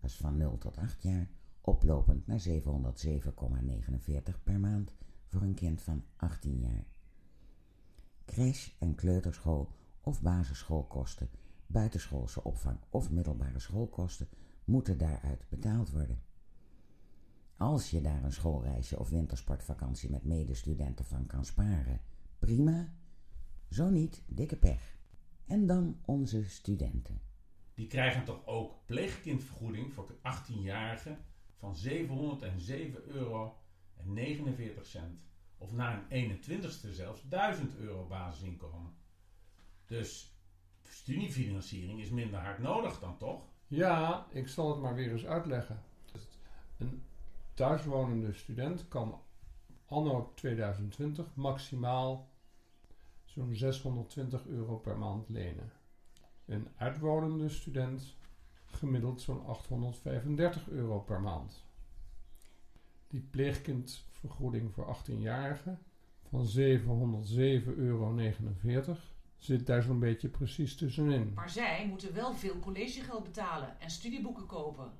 dat 0.00 0.10
is 0.10 0.16
van 0.16 0.36
0 0.36 0.58
tot 0.58 0.76
8 0.76 1.02
jaar, 1.02 1.28
oplopend 1.60 2.26
naar 2.26 2.40
707,49 2.48 4.42
per 4.42 4.60
maand 4.60 4.94
voor 5.26 5.42
een 5.42 5.54
kind 5.54 5.82
van 5.82 6.04
18 6.16 6.58
jaar. 6.58 6.84
Crash 8.30 8.68
en 8.78 8.94
kleuterschool 8.94 9.72
of 10.00 10.22
basisschoolkosten, 10.22 11.30
buitenschoolse 11.66 12.44
opvang 12.44 12.78
of 12.90 13.10
middelbare 13.10 13.58
schoolkosten 13.58 14.28
moeten 14.64 14.98
daaruit 14.98 15.48
betaald 15.48 15.90
worden. 15.90 16.22
Als 17.56 17.90
je 17.90 18.00
daar 18.00 18.24
een 18.24 18.32
schoolreisje 18.32 18.98
of 18.98 19.08
wintersportvakantie 19.08 20.10
met 20.10 20.24
medestudenten 20.24 21.04
van 21.04 21.26
kan 21.26 21.44
sparen, 21.44 22.00
prima. 22.38 22.92
Zo 23.70 23.88
niet, 23.88 24.22
dikke 24.26 24.56
pech. 24.56 24.98
En 25.46 25.66
dan 25.66 26.00
onze 26.04 26.44
studenten. 26.44 27.20
Die 27.74 27.86
krijgen 27.86 28.24
toch 28.24 28.46
ook 28.46 28.74
pleegkindvergoeding 28.86 29.92
voor 29.92 30.14
18-jarigen 30.16 31.16
van 31.56 31.76
707 31.76 33.08
euro 33.08 33.56
en 33.96 34.12
49 34.12 34.86
cent. 34.86 35.29
Of 35.60 35.72
na 35.72 36.02
een 36.08 36.38
21ste 36.38 36.90
zelfs 36.90 37.22
1000 37.28 37.76
euro 37.76 38.06
basisinkomen. 38.06 38.92
Dus 39.86 40.34
studiefinanciering 40.82 42.00
is 42.00 42.10
minder 42.10 42.40
hard 42.40 42.58
nodig 42.58 42.98
dan 42.98 43.16
toch? 43.16 43.42
Ja, 43.66 44.26
ik 44.30 44.48
zal 44.48 44.70
het 44.70 44.80
maar 44.80 44.94
weer 44.94 45.12
eens 45.12 45.26
uitleggen. 45.26 45.82
Een 46.78 47.02
thuiswonende 47.54 48.32
student 48.32 48.88
kan 48.88 49.20
anno 49.86 50.32
2020 50.34 51.34
maximaal 51.34 52.28
zo'n 53.24 53.54
620 53.54 54.46
euro 54.46 54.76
per 54.76 54.98
maand 54.98 55.28
lenen. 55.28 55.72
Een 56.46 56.68
uitwonende 56.76 57.48
student 57.48 58.16
gemiddeld 58.64 59.20
zo'n 59.20 59.46
835 59.46 60.68
euro 60.68 61.00
per 61.00 61.20
maand. 61.20 61.64
Die 63.08 63.20
pleegkindvergoeding 64.20 64.72
voor 64.72 64.96
18-jarigen 64.96 65.78
van 66.28 66.46
707,49 66.56 67.76
euro 67.76 68.16
zit 69.38 69.66
daar 69.66 69.82
zo'n 69.82 69.98
beetje 69.98 70.28
precies 70.28 70.76
tussenin. 70.76 71.32
Maar 71.34 71.50
zij 71.50 71.86
moeten 71.88 72.14
wel 72.14 72.34
veel 72.34 72.58
collegegeld 72.58 73.22
betalen 73.24 73.80
en 73.80 73.90
studieboeken 73.90 74.46
kopen. 74.46 74.90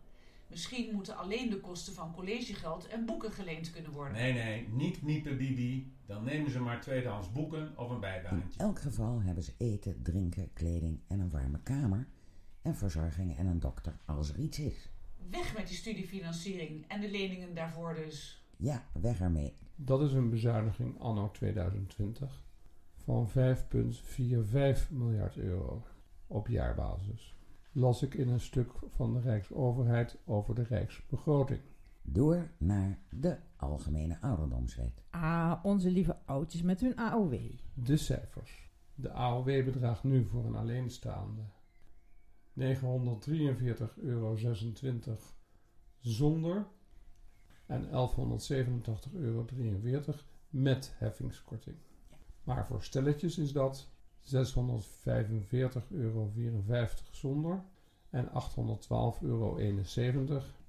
Misschien 0.47 0.95
moeten 0.95 1.17
alleen 1.17 1.51
de 1.51 1.61
kosten 1.61 1.95
van 1.95 2.13
collegegeld 2.15 2.87
en 2.87 3.05
boeken 3.07 3.33
geleend 3.33 3.71
kunnen 3.71 3.91
worden. 3.93 4.13
Nee, 4.13 4.33
nee, 4.33 4.69
niet 4.69 5.03
miepen 5.03 5.37
Bibi. 5.37 5.93
Dan 6.07 6.25
nemen 6.25 6.51
ze 6.51 6.61
maar 6.61 6.81
tweedehands 6.81 7.33
boeken 7.33 7.73
of 7.77 7.89
een 7.89 7.95
In 7.95 8.01
bijbaantje. 8.01 8.61
elk 8.61 8.81
geval 8.81 9.23
hebben 9.23 9.43
ze 9.45 9.53
eten, 9.59 10.03
drinken, 10.03 10.53
kleding 10.53 11.01
en 11.09 11.21
een 11.21 11.31
warme 11.31 11.61
kamer 11.63 12.07
en 12.63 12.77
verzorging 12.77 13.37
en 13.39 13.47
een 13.47 13.61
dokter 13.61 13.97
als 14.05 14.29
er 14.29 14.39
iets 14.39 14.59
is. 14.59 14.89
Weg 15.31 15.57
met 15.57 15.67
die 15.69 15.77
studiefinanciering 15.77 16.85
en 16.89 17.01
de 17.01 17.11
leningen 17.11 17.55
daarvoor 17.55 17.95
dus. 17.95 18.40
Ja, 18.63 18.85
weg 19.01 19.21
ermee. 19.21 19.55
Dat 19.77 20.01
is 20.01 20.13
een 20.13 20.31
bezuiniging 20.31 20.99
anno 20.99 21.31
2020 21.31 22.43
van 22.95 23.29
5,45 23.29 23.35
miljard 24.91 25.37
euro 25.37 25.83
op 26.27 26.49
jaarbasis. 26.49 27.35
las 27.73 28.03
ik 28.03 28.15
in 28.15 28.29
een 28.29 28.41
stuk 28.41 28.73
van 28.89 29.13
de 29.13 29.21
Rijksoverheid 29.21 30.19
over 30.25 30.55
de 30.55 30.63
Rijksbegroting. 30.63 31.61
Door 32.03 32.51
naar 32.59 32.99
de 33.11 33.37
Algemene 33.57 34.21
Ouderdomswet. 34.21 35.03
Ah, 35.11 35.61
onze 35.63 35.91
lieve 35.91 36.17
oudjes 36.25 36.63
met 36.63 36.81
hun 36.81 36.97
AOW. 36.97 37.35
De 37.75 37.97
cijfers. 37.97 38.71
De 38.95 39.11
AOW 39.11 39.65
bedraagt 39.65 40.05
nu 40.05 40.25
voor 40.25 40.45
een 40.45 40.57
alleenstaande 40.57 41.43
943,26 42.61 42.65
euro 43.97 44.37
zonder 46.01 46.67
en 47.71 47.85
1187,43 47.85 47.93
euro 49.13 49.45
met 50.51 50.93
heffingskorting. 50.97 51.77
Maar 52.45 52.67
voor 52.67 52.83
stelletjes 52.83 53.39
is 53.39 53.53
dat 53.53 53.89
645,54 54.21 54.27
euro 55.89 56.33
zonder 57.11 57.63
en 58.11 58.29
812,71 58.29 58.33
euro 59.21 59.59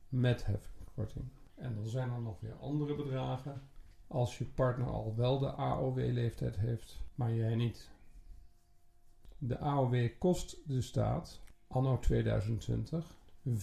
met 0.10 0.46
heffingskorting. 0.46 1.26
En 1.56 1.76
dan 1.76 1.88
zijn 1.88 2.10
er 2.10 2.22
nog 2.22 2.40
weer 2.40 2.56
andere 2.56 2.96
bedragen 2.96 3.62
als 4.08 4.38
je 4.38 4.46
partner 4.46 4.88
al 4.88 5.16
wel 5.16 5.40
de 5.40 5.52
AOW-leeftijd 5.52 6.56
heeft, 6.56 7.00
maar 7.16 7.34
jij 7.34 7.56
niet. 7.56 7.90
De 9.38 9.60
AOW 9.60 10.10
kost 10.20 10.58
de 10.66 10.82
staat 10.82 11.40
anno 11.68 12.00
2020 12.00 13.20
44,2 13.50 13.56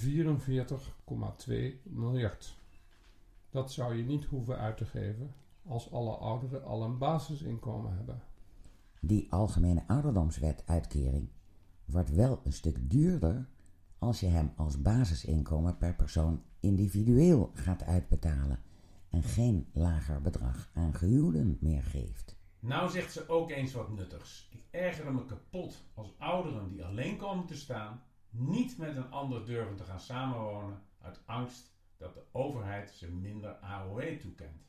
miljard. 1.83 2.57
Dat 3.51 3.73
zou 3.73 3.97
je 3.97 4.03
niet 4.03 4.25
hoeven 4.25 4.59
uit 4.59 4.77
te 4.77 4.85
geven 4.85 5.35
als 5.67 5.93
alle 5.93 6.15
ouderen 6.15 6.65
al 6.65 6.83
een 6.83 6.99
basisinkomen 6.99 7.97
hebben. 7.97 8.23
Die 9.01 9.33
Algemene 9.33 9.85
Ouderdomswet 9.87 10.63
uitkering 10.67 11.29
wordt 11.85 12.15
wel 12.15 12.41
een 12.45 12.53
stuk 12.53 12.91
duurder 12.91 13.49
als 13.99 14.21
je 14.21 14.27
hem 14.27 14.53
als 14.57 14.83
basisinkomen 14.83 15.77
per 15.77 15.95
persoon 15.95 16.43
individueel 16.61 17.51
gaat 17.55 17.83
uitbetalen 17.83 18.63
en 19.11 19.23
geen 19.23 19.69
lager 19.73 20.23
bedrag 20.23 20.71
aan 20.75 20.95
gehuwden 20.95 21.59
meer 21.61 21.83
geeft. 21.83 22.37
Nou 22.61 22.91
zegt 22.91 23.13
ze 23.13 23.29
ook 23.29 23.51
eens 23.51 23.73
wat 23.73 23.91
nuttigs. 23.91 24.49
Ik 24.51 24.63
erger 24.71 25.15
me 25.15 25.25
kapot 25.25 25.83
als 25.95 26.15
ouderen 26.19 26.69
die 26.69 26.85
alleen 26.85 27.17
komen 27.17 27.47
te 27.47 27.57
staan 27.57 28.03
niet 28.31 28.79
met 28.79 28.97
een 28.97 29.11
ander 29.11 29.47
durven 29.47 29.77
te 29.77 29.85
gaan 29.85 30.01
samenwonen 30.01 30.83
uit 31.01 31.21
angst 31.27 31.77
dat 31.99 32.15
de 32.15 32.25
overheid 32.33 32.91
ze 32.91 33.09
minder 33.11 33.55
AOW 33.55 34.21
toekent. 34.21 34.67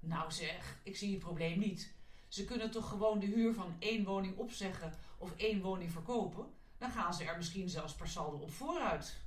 Nou 0.00 0.32
zeg, 0.32 0.80
ik 0.82 0.96
zie 0.96 1.10
het 1.10 1.22
probleem 1.22 1.58
niet. 1.58 1.94
Ze 2.28 2.44
kunnen 2.44 2.70
toch 2.70 2.88
gewoon 2.88 3.18
de 3.18 3.26
huur 3.26 3.54
van 3.54 3.74
één 3.78 4.04
woning 4.04 4.36
opzeggen 4.36 4.92
of 5.18 5.36
één 5.36 5.62
woning 5.62 5.90
verkopen? 5.90 6.46
Dan 6.78 6.90
gaan 6.90 7.14
ze 7.14 7.24
er 7.24 7.36
misschien 7.36 7.68
zelfs 7.68 7.94
per 7.94 8.08
saldo 8.08 8.36
op 8.36 8.50
vooruit. 8.50 9.22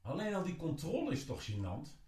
Alleen 0.00 0.34
al 0.34 0.42
die 0.42 0.56
controle 0.56 1.12
is 1.12 1.24
toch 1.24 1.50
gênant? 1.50 2.04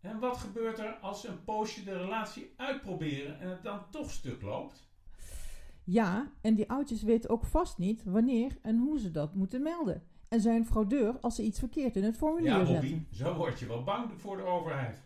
En 0.00 0.18
wat 0.18 0.36
gebeurt 0.36 0.78
er 0.78 0.94
als 0.94 1.20
ze 1.20 1.28
een 1.28 1.44
poosje 1.44 1.84
de 1.84 1.96
relatie 1.96 2.52
uitproberen 2.56 3.40
en 3.40 3.48
het 3.48 3.62
dan 3.62 3.90
toch 3.90 4.10
stuk 4.10 4.42
loopt? 4.42 4.88
Ja, 5.84 6.32
en 6.40 6.54
die 6.54 6.70
oudjes 6.70 7.02
weten 7.02 7.30
ook 7.30 7.44
vast 7.44 7.78
niet 7.78 8.04
wanneer 8.04 8.58
en 8.62 8.78
hoe 8.78 8.98
ze 8.98 9.10
dat 9.10 9.34
moeten 9.34 9.62
melden. 9.62 10.08
En 10.34 10.40
zijn 10.40 10.66
fraudeur 10.66 11.18
als 11.20 11.34
ze 11.34 11.42
iets 11.42 11.58
verkeerd 11.58 11.96
in 11.96 12.04
het 12.04 12.16
formulier 12.16 12.50
Ja, 12.58 12.64
zetten. 12.64 13.06
Zo 13.10 13.36
word 13.36 13.58
je 13.58 13.66
wel 13.66 13.82
bang 13.82 14.10
voor 14.20 14.36
de 14.36 14.42
overheid. 14.42 15.02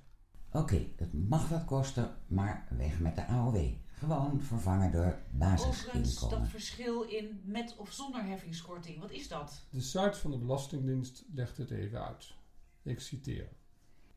Oké, 0.53 0.87
het 0.97 1.29
mag 1.29 1.49
wat 1.49 1.64
kosten, 1.64 2.17
maar 2.27 2.67
weg 2.77 3.01
met 3.01 3.14
de 3.14 3.27
AOW. 3.27 3.57
Gewoon 3.87 4.41
vervangen 4.41 4.93
door 4.93 5.03
Overigens, 5.03 5.38
basisinkomen. 5.38 6.38
dat 6.38 6.49
verschil 6.49 7.03
in 7.03 7.41
met 7.45 7.77
of 7.79 7.93
zonder 7.93 8.25
heffingskorting, 8.25 9.01
wat 9.01 9.11
is 9.11 9.29
dat? 9.29 9.67
De 9.71 9.81
site 9.81 10.19
van 10.19 10.31
de 10.31 10.38
Belastingdienst 10.38 11.25
legt 11.35 11.57
het 11.57 11.71
even 11.71 12.05
uit. 12.07 12.35
Ik 12.83 13.01
citeer. 13.01 13.49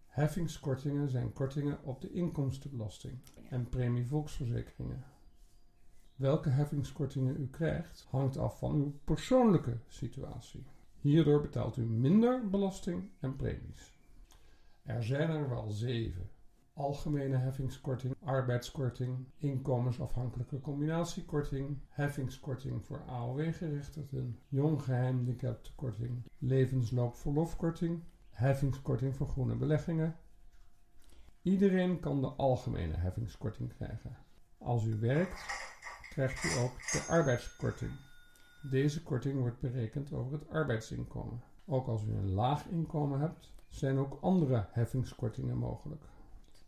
Heffingskortingen 0.06 1.10
zijn 1.10 1.34
kortingen 1.34 1.84
op 1.84 2.02
de 2.02 2.12
inkomstenbelasting 2.12 3.20
en 3.50 3.70
premie 3.70 4.06
volksverzekeringen. 4.08 5.04
Welke 6.16 6.50
heffingskortingen 6.50 7.42
u 7.42 7.48
krijgt 7.48 8.08
hangt 8.10 8.38
af 8.38 8.60
van 8.60 8.76
uw 8.76 9.00
persoonlijke 9.04 9.78
situatie. 9.88 10.64
Hierdoor 11.02 11.42
betaalt 11.42 11.78
u 11.78 11.86
minder 11.86 12.50
belasting 12.50 13.10
en 13.20 13.36
premies. 13.36 13.94
Er 14.84 15.04
zijn 15.04 15.30
er 15.30 15.50
wel 15.50 15.70
zeven. 15.70 16.30
Algemene 16.74 17.38
heffingskorting, 17.38 18.16
arbeidskorting, 18.24 19.28
inkomensafhankelijke 19.38 20.60
combinatiekorting, 20.60 21.78
heffingskorting 21.90 22.86
voor 22.86 23.04
AOW-gerechtigden, 23.08 24.40
jong 24.48 24.82
gehandicaptenkorting, 24.82 26.24
levensloopverlofkorting, 26.38 28.04
heffingskorting 28.30 29.16
voor 29.16 29.28
groene 29.28 29.56
beleggingen. 29.56 30.16
Iedereen 31.42 32.00
kan 32.00 32.22
de 32.22 32.28
algemene 32.28 32.96
heffingskorting 32.96 33.74
krijgen. 33.74 34.18
Als 34.58 34.86
u 34.86 35.00
werkt, 35.00 35.46
krijgt 36.10 36.44
u 36.44 36.60
ook 36.60 36.78
de 36.92 37.06
arbeidskorting. 37.10 37.92
Deze 38.62 39.04
korting 39.04 39.40
wordt 39.40 39.60
berekend 39.60 40.14
over 40.14 40.34
het 40.34 40.50
arbeidsinkomen. 40.50 41.44
Ook 41.66 41.88
als 41.88 42.04
u 42.04 42.16
een 42.16 42.34
laag 42.34 42.66
inkomen 42.66 43.20
hebt, 43.20 43.54
zijn 43.70 43.98
ook 43.98 44.18
andere 44.22 44.68
heffingskortingen 44.72 45.58
mogelijk. 45.58 46.04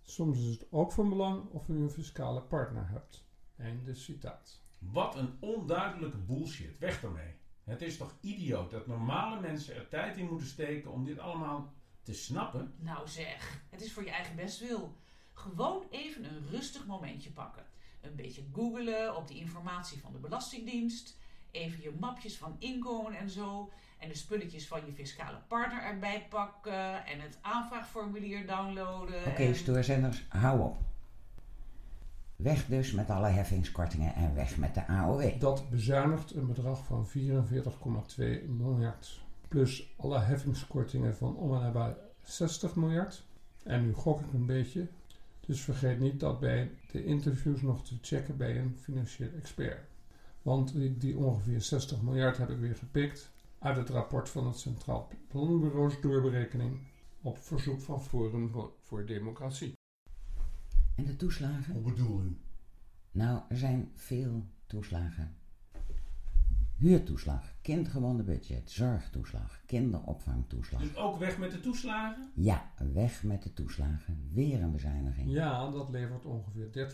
Soms 0.01 0.39
is 0.39 0.47
het 0.47 0.65
ook 0.71 0.91
van 0.91 1.09
belang 1.09 1.49
of 1.49 1.67
u 1.67 1.75
een 1.75 1.89
fiscale 1.89 2.41
partner 2.41 2.89
hebt. 2.89 3.25
Einde 3.57 3.93
citaat. 3.93 4.61
Wat 4.79 5.15
een 5.15 5.33
onduidelijke 5.39 6.17
bullshit. 6.17 6.79
Weg 6.79 7.03
ermee. 7.03 7.35
Het 7.63 7.81
is 7.81 7.97
toch 7.97 8.15
idioot 8.21 8.71
dat 8.71 8.87
normale 8.87 9.41
mensen 9.41 9.75
er 9.75 9.89
tijd 9.89 10.17
in 10.17 10.27
moeten 10.29 10.47
steken 10.47 10.91
om 10.91 11.05
dit 11.05 11.19
allemaal 11.19 11.73
te 12.01 12.13
snappen? 12.13 12.73
Nou 12.77 13.07
zeg, 13.07 13.63
het 13.69 13.81
is 13.81 13.93
voor 13.93 14.03
je 14.03 14.11
eigen 14.11 14.35
bestwil. 14.35 14.95
Gewoon 15.33 15.83
even 15.89 16.23
een 16.23 16.47
rustig 16.49 16.85
momentje 16.85 17.31
pakken. 17.31 17.65
Een 18.01 18.15
beetje 18.15 18.43
googelen 18.53 19.15
op 19.15 19.27
de 19.27 19.35
informatie 19.35 19.99
van 19.99 20.11
de 20.11 20.19
Belastingdienst. 20.19 21.21
Even 21.53 21.81
je 21.81 21.91
mapjes 21.99 22.37
van 22.37 22.55
inkomen 22.59 23.13
en 23.17 23.29
zo. 23.29 23.69
En 23.99 24.09
de 24.09 24.15
spulletjes 24.15 24.67
van 24.67 24.85
je 24.85 24.91
fiscale 24.91 25.37
partner 25.47 25.83
erbij 25.83 26.25
pakken. 26.29 27.05
En 27.05 27.19
het 27.19 27.37
aanvraagformulier 27.41 28.47
downloaden. 28.47 29.25
Oké, 29.27 29.43
en- 29.43 29.55
stoorzenders, 29.55 30.25
hou 30.29 30.61
op. 30.61 30.77
Weg 32.35 32.65
dus 32.65 32.91
met 32.91 33.09
alle 33.09 33.27
heffingskortingen 33.27 34.15
en 34.15 34.35
weg 34.35 34.57
met 34.57 34.73
de 34.73 34.87
AOW. 34.87 35.39
Dat 35.39 35.69
bezuinigt 35.69 36.35
een 36.35 36.47
bedrag 36.47 36.85
van 36.85 37.07
44,2 37.07 38.45
miljard. 38.47 39.21
Plus 39.47 39.93
alle 39.97 40.19
heffingskortingen 40.19 41.15
van 41.15 41.35
om 41.35 41.55
en 41.55 41.61
nabij 41.61 41.95
60 42.21 42.75
miljard. 42.75 43.23
En 43.63 43.81
nu 43.85 43.93
gok 43.93 44.19
ik 44.19 44.33
een 44.33 44.45
beetje. 44.45 44.87
Dus 45.39 45.61
vergeet 45.61 45.99
niet 45.99 46.19
dat 46.19 46.39
bij 46.39 46.71
de 46.91 47.05
interviews 47.05 47.61
nog 47.61 47.83
te 47.83 47.97
checken 48.01 48.37
bij 48.37 48.57
een 48.59 48.77
financieel 48.81 49.29
expert. 49.37 49.79
Want 50.43 50.73
die, 50.73 50.97
die 50.97 51.17
ongeveer 51.17 51.61
60 51.61 52.01
miljard 52.01 52.37
heb 52.37 52.49
ik 52.49 52.59
weer 52.59 52.75
gepikt 52.75 53.31
uit 53.59 53.77
het 53.77 53.89
rapport 53.89 54.29
van 54.29 54.47
het 54.47 54.57
Centraal 54.57 55.09
Planbureaus 55.27 56.01
Doorberekening 56.01 56.79
op 57.21 57.37
verzoek 57.37 57.81
van 57.81 58.01
Forum 58.01 58.49
voor, 58.49 58.73
voor 58.81 59.05
Democratie. 59.05 59.73
En 60.95 61.05
de 61.05 61.15
toeslagen? 61.15 61.73
Hoe 61.73 61.91
bedoel 61.91 62.21
u? 62.21 62.37
Nou, 63.11 63.41
er 63.49 63.57
zijn 63.57 63.91
veel 63.95 64.45
toeslagen. 64.67 65.35
Huurtoeslag, 66.77 67.53
kindgebonden 67.61 68.25
budget, 68.25 68.71
zorgtoeslag, 68.71 69.61
kinderopvangtoeslag. 69.65 70.81
Dus 70.81 70.95
ook 70.95 71.17
weg 71.17 71.37
met 71.37 71.51
de 71.51 71.59
toeslagen? 71.59 72.31
Ja, 72.35 72.71
weg 72.93 73.23
met 73.23 73.43
de 73.43 73.53
toeslagen. 73.53 74.29
Weer 74.33 74.61
een 74.61 74.71
bezuiniging. 74.71 75.31
Ja, 75.31 75.71
dat 75.71 75.89
levert 75.89 76.25
ongeveer 76.25 76.93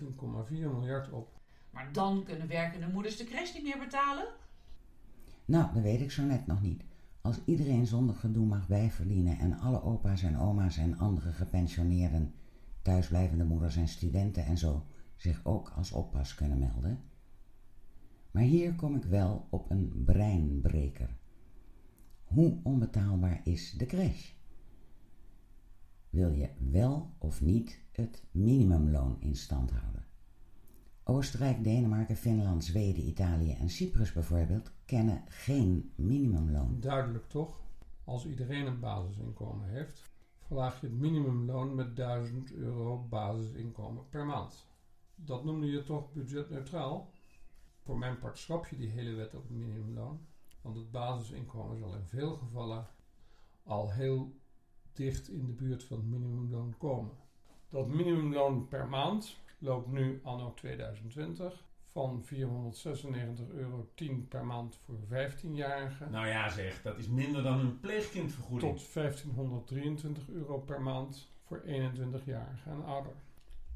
13,4 0.49 0.51
miljard 0.51 1.11
op. 1.11 1.38
Maar 1.71 1.93
dan 1.93 2.23
kunnen 2.23 2.47
werkende 2.47 2.87
moeders 2.87 3.17
de 3.17 3.23
crash 3.23 3.53
niet 3.53 3.63
meer 3.63 3.79
betalen? 3.79 4.27
Nou, 5.45 5.73
dat 5.73 5.83
weet 5.83 6.01
ik 6.01 6.11
zo 6.11 6.23
net 6.23 6.47
nog 6.47 6.61
niet. 6.61 6.83
Als 7.21 7.39
iedereen 7.45 7.85
zonder 7.85 8.15
gedoe 8.15 8.45
mag 8.45 8.67
bijverdienen 8.67 9.37
en 9.37 9.59
alle 9.59 9.83
opa's 9.83 10.23
en 10.23 10.37
oma's 10.37 10.77
en 10.77 10.97
andere 10.97 11.31
gepensioneerden, 11.31 12.33
thuisblijvende 12.81 13.43
moeders 13.43 13.75
en 13.75 13.87
studenten 13.87 14.45
en 14.45 14.57
zo 14.57 14.85
zich 15.15 15.45
ook 15.45 15.69
als 15.75 15.91
oppas 15.91 16.35
kunnen 16.35 16.59
melden. 16.59 17.03
Maar 18.31 18.43
hier 18.43 18.75
kom 18.75 18.95
ik 18.95 19.03
wel 19.03 19.47
op 19.49 19.69
een 19.69 20.03
breinbreker. 20.05 21.17
Hoe 22.23 22.59
onbetaalbaar 22.63 23.41
is 23.43 23.71
de 23.71 23.85
crash? 23.85 24.31
Wil 26.09 26.31
je 26.31 26.49
wel 26.57 27.13
of 27.17 27.41
niet 27.41 27.79
het 27.91 28.23
minimumloon 28.31 29.17
in 29.19 29.35
stand 29.35 29.71
houden? 29.71 30.08
Oostenrijk, 31.09 31.63
Denemarken, 31.63 32.15
Finland, 32.15 32.63
Zweden, 32.63 33.07
Italië 33.07 33.53
en 33.53 33.69
Cyprus 33.69 34.13
bijvoorbeeld 34.13 34.71
kennen 34.85 35.23
geen 35.27 35.91
minimumloon. 35.95 36.79
Duidelijk 36.79 37.29
toch? 37.29 37.59
Als 38.03 38.25
iedereen 38.25 38.65
een 38.65 38.79
basisinkomen 38.79 39.67
heeft, 39.69 40.11
verlaag 40.39 40.81
je 40.81 40.87
het 40.87 40.95
minimumloon 40.95 41.75
met 41.75 41.95
1000 41.95 42.53
euro 42.53 43.05
basisinkomen 43.09 44.09
per 44.09 44.25
maand. 44.25 44.67
Dat 45.15 45.43
noemde 45.43 45.67
je 45.67 45.83
toch 45.83 46.13
budgetneutraal? 46.13 47.11
Voor 47.79 47.97
mijn 47.97 48.19
part 48.19 48.37
schrap 48.37 48.67
je 48.67 48.77
die 48.77 48.89
hele 48.89 49.13
wet 49.13 49.35
op 49.35 49.41
het 49.41 49.57
minimumloon. 49.57 50.19
Want 50.61 50.75
het 50.75 50.91
basisinkomen 50.91 51.77
zal 51.77 51.95
in 51.95 52.05
veel 52.05 52.35
gevallen 52.35 52.87
al 53.63 53.91
heel 53.91 54.33
dicht 54.93 55.29
in 55.29 55.45
de 55.45 55.53
buurt 55.53 55.83
van 55.83 55.97
het 55.97 56.07
minimumloon 56.07 56.75
komen. 56.77 57.13
Dat 57.69 57.87
minimumloon 57.87 58.67
per 58.67 58.87
maand 58.87 59.37
loopt 59.59 59.87
nu 59.87 60.19
anno 60.23 60.53
2020 60.53 61.67
van 61.85 62.23
496,10 62.23 63.55
euro 63.55 63.89
per 64.29 64.45
maand 64.45 64.79
voor 64.85 64.95
15-jarigen 64.95 66.09
Nou 66.09 66.27
ja 66.27 66.49
zeg, 66.49 66.81
dat 66.81 66.97
is 66.97 67.07
minder 67.07 67.43
dan 67.43 67.59
een 67.59 67.79
pleegkindvergoeding. 67.79 68.77
tot 68.77 68.93
1523 68.93 70.29
euro 70.29 70.59
per 70.59 70.81
maand 70.81 71.31
voor 71.43 71.61
21-jarigen 71.65 72.71
en 72.71 72.83
ouder. 72.83 73.13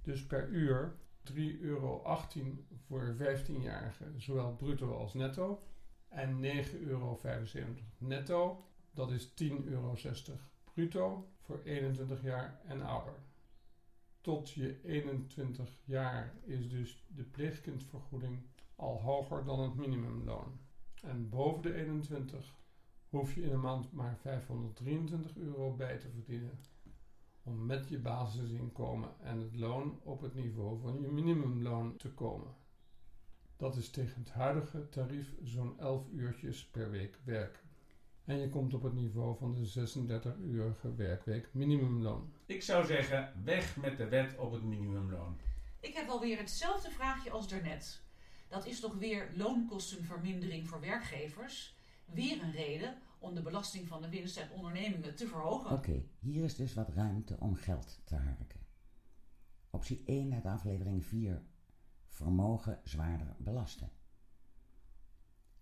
Dus 0.03 0.25
per 0.25 0.47
uur 0.49 0.95
3,18 1.31 1.35
euro 1.61 2.01
voor 2.87 3.15
15-jarigen, 3.17 4.17
zowel 4.17 4.55
bruto 4.55 4.97
als 4.97 5.13
netto. 5.13 5.63
En 6.09 6.43
9,75 6.43 6.87
euro 6.87 7.19
netto, 7.97 8.65
dat 8.91 9.11
is 9.11 9.27
10,60 9.27 9.65
euro 9.65 9.95
bruto 10.73 11.27
voor 11.39 11.61
21 11.63 12.23
jaar 12.23 12.61
en 12.67 12.81
ouder. 12.81 13.13
Tot 14.23 14.49
je 14.49 14.81
21 14.83 15.77
jaar 15.83 16.33
is 16.43 16.69
dus 16.69 17.05
de 17.07 17.23
pleegkindvergoeding 17.23 18.39
al 18.75 19.01
hoger 19.01 19.45
dan 19.45 19.59
het 19.59 19.75
minimumloon. 19.75 20.59
En 21.01 21.29
boven 21.29 21.62
de 21.62 21.73
21 21.73 22.55
hoef 23.09 23.33
je 23.33 23.41
in 23.41 23.51
een 23.51 23.59
maand 23.59 23.91
maar 23.91 24.17
523 24.17 25.38
euro 25.38 25.75
bij 25.75 25.97
te 25.97 26.09
verdienen 26.09 26.59
om 27.43 27.65
met 27.65 27.89
je 27.89 27.99
basisinkomen 27.99 29.09
en 29.19 29.39
het 29.39 29.55
loon 29.55 29.99
op 30.03 30.21
het 30.21 30.36
niveau 30.36 30.79
van 30.79 31.01
je 31.01 31.07
minimumloon 31.07 31.97
te 31.97 32.13
komen. 32.13 32.55
Dat 33.57 33.75
is 33.75 33.89
tegen 33.89 34.19
het 34.19 34.31
huidige 34.31 34.89
tarief 34.89 35.36
zo'n 35.43 35.79
11 35.79 36.09
uurtjes 36.12 36.65
per 36.65 36.89
week 36.89 37.19
werken. 37.23 37.62
En 38.25 38.38
je 38.38 38.49
komt 38.49 38.73
op 38.73 38.83
het 38.83 38.93
niveau 38.93 39.38
van 39.38 39.53
de 39.53 39.88
36-urige 39.88 40.95
werkweek 40.95 41.49
minimumloon. 41.53 42.33
Ik 42.53 42.61
zou 42.61 42.85
zeggen, 42.85 43.33
weg 43.43 43.75
met 43.77 43.97
de 43.97 44.07
wet 44.07 44.37
op 44.37 44.51
het 44.51 44.63
minimumloon. 44.63 45.37
Ik 45.79 45.93
heb 45.93 46.07
alweer 46.07 46.37
hetzelfde 46.37 46.91
vraagje 46.91 47.31
als 47.31 47.47
daarnet. 47.47 48.01
Dat 48.47 48.65
is 48.65 48.79
toch 48.79 48.95
weer 48.95 49.29
loonkostenvermindering 49.35 50.67
voor 50.67 50.79
werkgevers? 50.79 51.75
Weer 52.05 52.41
een 52.41 52.51
reden 52.51 52.97
om 53.19 53.33
de 53.33 53.41
belasting 53.41 53.87
van 53.87 54.01
de 54.01 54.09
winst 54.09 54.37
uit 54.37 54.51
ondernemingen 54.51 55.15
te 55.15 55.27
verhogen. 55.27 55.71
Oké, 55.71 56.03
hier 56.19 56.43
is 56.43 56.55
dus 56.55 56.73
wat 56.73 56.89
ruimte 56.89 57.35
om 57.39 57.55
geld 57.55 58.01
te 58.03 58.15
harken. 58.15 58.59
Optie 59.69 60.03
1 60.05 60.33
uit 60.33 60.45
aflevering 60.45 61.05
4. 61.05 61.41
Vermogen 62.07 62.79
zwaarder 62.83 63.35
belasten. 63.37 63.91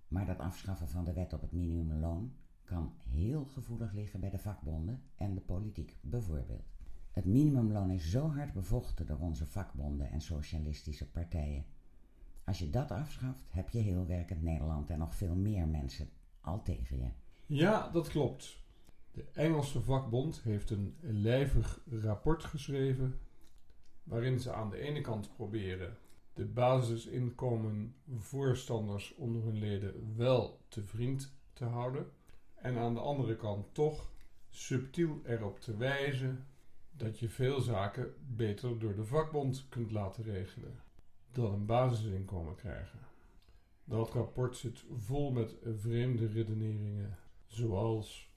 Maar 0.07 0.25
dat 0.25 0.39
afschaffen 0.39 0.89
van 0.89 1.05
de 1.05 1.13
wet 1.13 1.33
op 1.33 1.41
het 1.41 1.51
minimumloon 1.51 2.35
kan 2.63 2.93
heel 2.97 3.45
gevoelig 3.45 3.93
liggen 3.93 4.19
bij 4.19 4.29
de 4.29 4.39
vakbonden 4.39 5.03
en 5.15 5.33
de 5.33 5.41
politiek 5.41 5.97
bijvoorbeeld. 6.01 6.70
Het 7.11 7.25
minimumloon 7.25 7.91
is 7.91 8.09
zo 8.09 8.29
hard 8.29 8.53
bevochten 8.53 9.05
door 9.05 9.19
onze 9.19 9.45
vakbonden 9.45 10.11
en 10.11 10.21
socialistische 10.21 11.11
partijen. 11.11 11.65
Als 12.43 12.59
je 12.59 12.69
dat 12.69 12.91
afschaft, 12.91 13.51
heb 13.51 13.69
je 13.69 13.79
heel 13.79 14.05
werkend 14.05 14.41
Nederland 14.41 14.89
en 14.89 14.99
nog 14.99 15.15
veel 15.15 15.35
meer 15.35 15.67
mensen 15.67 16.09
al 16.41 16.63
tegen 16.63 16.97
je. 16.97 17.09
Ja, 17.45 17.89
dat 17.89 18.09
klopt. 18.09 18.59
De 19.11 19.25
Engelse 19.33 19.81
vakbond 19.81 20.41
heeft 20.41 20.69
een 20.69 20.95
lijvig 21.01 21.81
rapport 21.89 22.43
geschreven 22.43 23.19
waarin 24.03 24.39
ze 24.39 24.53
aan 24.53 24.69
de 24.69 24.77
ene 24.77 25.01
kant 25.01 25.35
proberen 25.35 25.97
de 26.33 26.45
basisinkomen 26.45 27.95
voorstanders 28.17 29.15
onder 29.15 29.43
hun 29.43 29.57
leden 29.57 30.15
wel 30.15 30.61
te 30.67 30.83
vriend 30.83 31.33
te 31.53 31.65
houden 31.65 32.11
en 32.55 32.77
aan 32.77 32.93
de 32.93 32.99
andere 32.99 33.35
kant 33.35 33.73
toch 33.73 34.11
subtiel 34.49 35.21
erop 35.25 35.59
te 35.59 35.77
wijzen 35.77 36.45
dat 36.91 37.19
je 37.19 37.29
veel 37.29 37.61
zaken 37.61 38.13
beter 38.35 38.79
door 38.79 38.95
de 38.95 39.05
vakbond 39.05 39.65
kunt 39.69 39.91
laten 39.91 40.23
regelen 40.23 40.79
dan 41.31 41.53
een 41.53 41.65
basisinkomen 41.65 42.55
krijgen. 42.55 42.99
Dat 43.83 44.09
rapport 44.09 44.57
zit 44.57 44.83
vol 44.95 45.31
met 45.31 45.55
vreemde 45.75 46.27
redeneringen, 46.27 47.17
zoals 47.47 48.29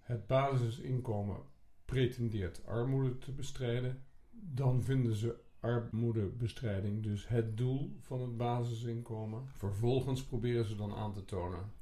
het 0.00 0.26
basisinkomen 0.26 1.36
pretendeert 1.84 2.66
armoede 2.66 3.18
te 3.18 3.32
bestrijden, 3.32 4.04
dan 4.30 4.82
vinden 4.82 5.14
ze 5.14 5.44
armoedebestrijding 5.60 7.02
dus 7.02 7.28
het 7.28 7.56
doel 7.56 7.96
van 8.00 8.20
het 8.20 8.36
basisinkomen. 8.36 9.48
Vervolgens 9.48 10.24
proberen 10.24 10.64
ze 10.64 10.76
dan 10.76 10.94
aan 10.94 11.12
te 11.12 11.24
tonen 11.24 11.72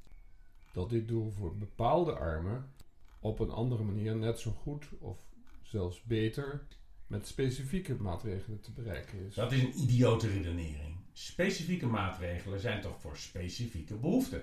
dat 0.72 0.90
dit 0.90 1.08
doel 1.08 1.30
voor 1.30 1.56
bepaalde 1.56 2.12
armen 2.12 2.72
op 3.20 3.38
een 3.38 3.50
andere 3.50 3.82
manier 3.82 4.16
net 4.16 4.40
zo 4.40 4.50
goed 4.50 4.88
of 4.98 5.33
zelfs 5.66 6.02
beter 6.02 6.66
met 7.06 7.26
specifieke 7.26 7.94
maatregelen 7.94 8.60
te 8.60 8.72
bereiken 8.72 9.18
is. 9.26 9.34
Dat 9.34 9.52
is 9.52 9.62
een 9.62 9.78
idiote 9.82 10.28
redenering. 10.28 10.96
Specifieke 11.12 11.86
maatregelen 11.86 12.60
zijn 12.60 12.80
toch 12.80 13.00
voor 13.00 13.16
specifieke 13.16 13.94
behoeften. 13.94 14.42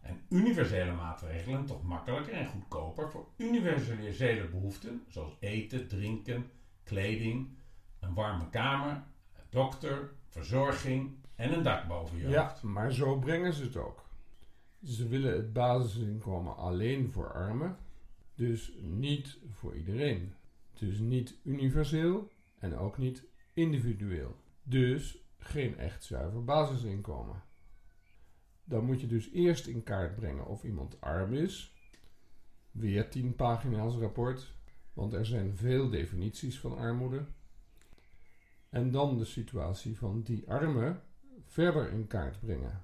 En 0.00 0.20
universele 0.28 0.92
maatregelen 0.92 1.66
toch 1.66 1.82
makkelijker 1.82 2.32
en 2.32 2.46
goedkoper 2.46 3.10
voor 3.10 3.26
universele 3.36 4.48
behoeften, 4.48 5.02
zoals 5.08 5.36
eten, 5.40 5.88
drinken, 5.88 6.50
kleding, 6.84 7.48
een 8.00 8.14
warme 8.14 8.48
kamer, 8.50 8.92
een 9.36 9.44
dokter, 9.50 10.12
verzorging 10.28 11.14
en 11.34 11.52
een 11.52 11.62
dak 11.62 11.86
boven 11.88 12.18
je 12.18 12.28
Ja, 12.28 12.48
hoofd. 12.48 12.62
maar 12.62 12.92
zo 12.92 13.18
brengen 13.18 13.52
ze 13.52 13.62
het 13.62 13.76
ook. 13.76 14.08
Ze 14.84 15.08
willen 15.08 15.32
het 15.32 15.52
basisinkomen 15.52 16.56
alleen 16.56 17.10
voor 17.10 17.32
armen, 17.32 17.76
dus 18.40 18.72
niet 18.80 19.38
voor 19.50 19.76
iedereen. 19.76 20.32
Dus 20.78 20.98
niet 20.98 21.38
universeel 21.44 22.30
en 22.58 22.76
ook 22.76 22.98
niet 22.98 23.24
individueel. 23.52 24.36
Dus 24.62 25.18
geen 25.38 25.78
echt 25.78 26.04
zuiver 26.04 26.44
basisinkomen. 26.44 27.42
Dan 28.64 28.84
moet 28.84 29.00
je 29.00 29.06
dus 29.06 29.30
eerst 29.30 29.66
in 29.66 29.82
kaart 29.82 30.14
brengen 30.14 30.46
of 30.46 30.64
iemand 30.64 31.00
arm 31.00 31.32
is. 31.32 31.74
Weer 32.70 33.10
10 33.10 33.34
pagina's 33.34 33.94
rapport, 33.96 34.54
want 34.92 35.12
er 35.12 35.26
zijn 35.26 35.56
veel 35.56 35.90
definities 35.90 36.58
van 36.58 36.76
armoede. 36.76 37.24
En 38.68 38.90
dan 38.90 39.18
de 39.18 39.24
situatie 39.24 39.98
van 39.98 40.22
die 40.22 40.50
arme 40.50 41.00
verder 41.44 41.92
in 41.92 42.06
kaart 42.06 42.40
brengen. 42.40 42.82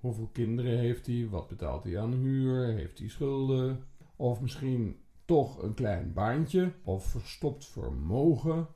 Hoeveel 0.00 0.28
kinderen 0.32 0.78
heeft 0.78 1.06
hij? 1.06 1.28
Wat 1.28 1.48
betaalt 1.48 1.84
hij 1.84 1.98
aan 1.98 2.12
huur? 2.12 2.66
Heeft 2.66 2.98
hij 2.98 3.08
schulden? 3.08 3.84
Of 4.16 4.40
misschien 4.40 4.98
toch 5.24 5.62
een 5.62 5.74
klein 5.74 6.12
baantje? 6.12 6.72
Of 6.82 7.06
verstopt 7.06 7.66
vermogen? 7.66 8.68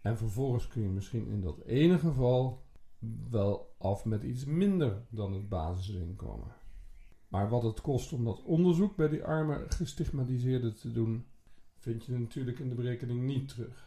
En 0.00 0.16
vervolgens 0.16 0.68
kun 0.68 0.82
je 0.82 0.88
misschien 0.88 1.26
in 1.26 1.40
dat 1.40 1.60
ene 1.64 1.98
geval 1.98 2.66
wel 3.30 3.74
af 3.78 4.04
met 4.04 4.22
iets 4.22 4.44
minder 4.44 5.06
dan 5.08 5.32
het 5.32 5.48
basisinkomen. 5.48 6.54
Maar 7.28 7.48
wat 7.48 7.62
het 7.62 7.80
kost 7.80 8.12
om 8.12 8.24
dat 8.24 8.42
onderzoek 8.42 8.96
bij 8.96 9.08
die 9.08 9.24
arme 9.24 9.66
gestigmatiseerden 9.68 10.74
te 10.74 10.92
doen, 10.92 11.26
vind 11.78 12.04
je 12.04 12.18
natuurlijk 12.18 12.58
in 12.58 12.68
de 12.68 12.74
berekening 12.74 13.22
niet 13.22 13.48
terug. 13.48 13.86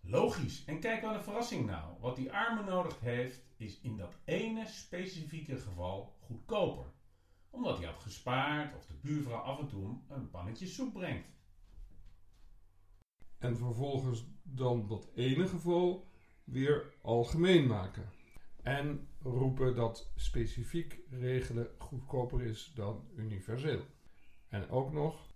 Logisch. 0.00 0.64
En 0.64 0.80
kijk 0.80 1.02
wat 1.02 1.14
een 1.14 1.22
verrassing 1.22 1.66
nou. 1.66 2.00
Wat 2.00 2.16
die 2.16 2.32
arme 2.32 2.64
nodig 2.64 3.00
heeft, 3.00 3.44
is 3.56 3.80
in 3.80 3.96
dat 3.96 4.18
ene 4.24 4.66
specifieke 4.66 5.56
geval 5.56 6.16
goedkoper. 6.20 6.84
Omdat 7.50 7.78
hij 7.78 7.86
had 7.86 8.02
gespaard 8.02 8.76
of 8.76 8.86
de 8.86 8.94
buurvrouw 9.02 9.38
af 9.38 9.58
en 9.58 9.68
toe 9.68 9.98
een 10.08 10.30
pannetje 10.30 10.66
soep 10.66 10.92
brengt. 10.92 11.28
En 13.38 13.56
vervolgens 13.56 14.24
dan 14.42 14.86
dat 14.88 15.08
ene 15.14 15.48
geval 15.48 16.06
weer 16.44 16.94
algemeen 17.02 17.66
maken. 17.66 18.10
En 18.62 19.08
roepen 19.22 19.74
dat 19.74 20.10
specifiek 20.14 20.98
regelen 21.10 21.68
goedkoper 21.78 22.42
is 22.42 22.72
dan 22.74 23.08
universeel. 23.16 23.84
En 24.48 24.70
ook 24.70 24.92
nog, 24.92 25.26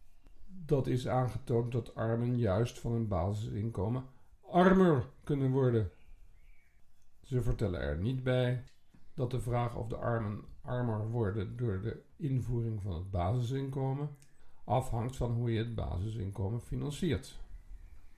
dat 0.47 0.87
is 0.87 1.09
aangetoond 1.09 1.73
dat 1.73 1.95
armen 1.95 2.39
juist 2.39 2.79
van 2.79 2.93
een 2.93 3.09
basisinkomen 3.09 4.05
armer 4.51 5.05
kunnen 5.25 5.51
worden. 5.51 5.91
Ze 7.23 7.43
vertellen 7.43 7.81
er 7.81 7.99
niet 7.99 8.23
bij 8.23 8.65
dat 9.21 9.31
de 9.31 9.41
vraag 9.41 9.77
of 9.77 9.87
de 9.87 9.97
armen 9.97 10.45
armer 10.61 11.11
worden 11.11 11.57
door 11.57 11.81
de 11.81 12.03
invoering 12.17 12.83
van 12.83 12.95
het 12.95 13.11
basisinkomen 13.11 14.17
afhangt 14.65 15.17
van 15.17 15.33
hoe 15.33 15.53
je 15.53 15.59
het 15.59 15.75
basisinkomen 15.75 16.61
financiert. 16.61 17.39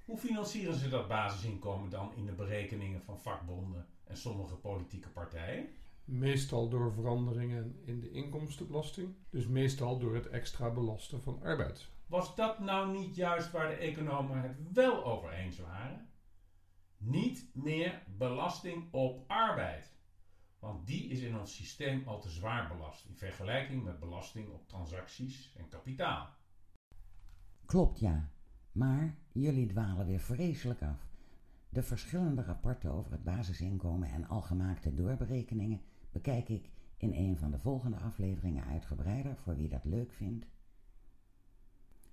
Hoe 0.04 0.18
financieren 0.18 0.74
ze 0.74 0.88
dat 0.88 1.08
basisinkomen 1.08 1.90
dan 1.90 2.12
in 2.16 2.26
de 2.26 2.32
berekeningen 2.32 3.02
van 3.02 3.20
vakbonden 3.20 3.86
en 4.04 4.16
sommige 4.16 4.54
politieke 4.54 5.08
partijen? 5.08 5.66
Meestal 6.04 6.68
door 6.68 6.92
veranderingen 6.92 7.80
in 7.84 8.00
de 8.00 8.10
inkomstenbelasting, 8.10 9.14
dus 9.30 9.46
meestal 9.46 9.98
door 9.98 10.14
het 10.14 10.28
extra 10.28 10.70
belasten 10.70 11.22
van 11.22 11.42
arbeid. 11.42 11.88
Was 12.06 12.34
dat 12.34 12.58
nou 12.58 12.98
niet 12.98 13.16
juist 13.16 13.50
waar 13.50 13.68
de 13.68 13.74
economen 13.74 14.42
het 14.42 14.56
wel 14.72 15.04
over 15.04 15.32
eens 15.32 15.58
waren? 15.58 16.08
Niet 16.96 17.50
meer 17.52 18.02
belasting 18.16 18.92
op 18.92 19.24
arbeid. 19.26 19.91
Want 20.62 20.86
die 20.86 21.08
is 21.08 21.20
in 21.20 21.38
ons 21.38 21.54
systeem 21.54 22.02
al 22.06 22.20
te 22.20 22.30
zwaar 22.30 22.68
belast 22.68 23.04
in 23.04 23.16
vergelijking 23.16 23.84
met 23.84 23.98
belasting 23.98 24.48
op 24.48 24.68
transacties 24.68 25.52
en 25.56 25.68
kapitaal. 25.68 26.28
Klopt 27.64 27.98
ja, 27.98 28.30
maar 28.72 29.14
jullie 29.32 29.66
dwalen 29.66 30.06
weer 30.06 30.20
vreselijk 30.20 30.82
af. 30.82 31.08
De 31.68 31.82
verschillende 31.82 32.42
rapporten 32.42 32.92
over 32.92 33.12
het 33.12 33.24
basisinkomen 33.24 34.08
en 34.08 34.28
algemaakte 34.28 34.94
doorberekeningen 34.94 35.80
bekijk 36.12 36.48
ik 36.48 36.70
in 36.96 37.12
een 37.12 37.36
van 37.36 37.50
de 37.50 37.58
volgende 37.58 37.96
afleveringen 37.96 38.64
uitgebreider 38.64 39.36
voor 39.36 39.56
wie 39.56 39.68
dat 39.68 39.84
leuk 39.84 40.12
vindt. 40.12 40.46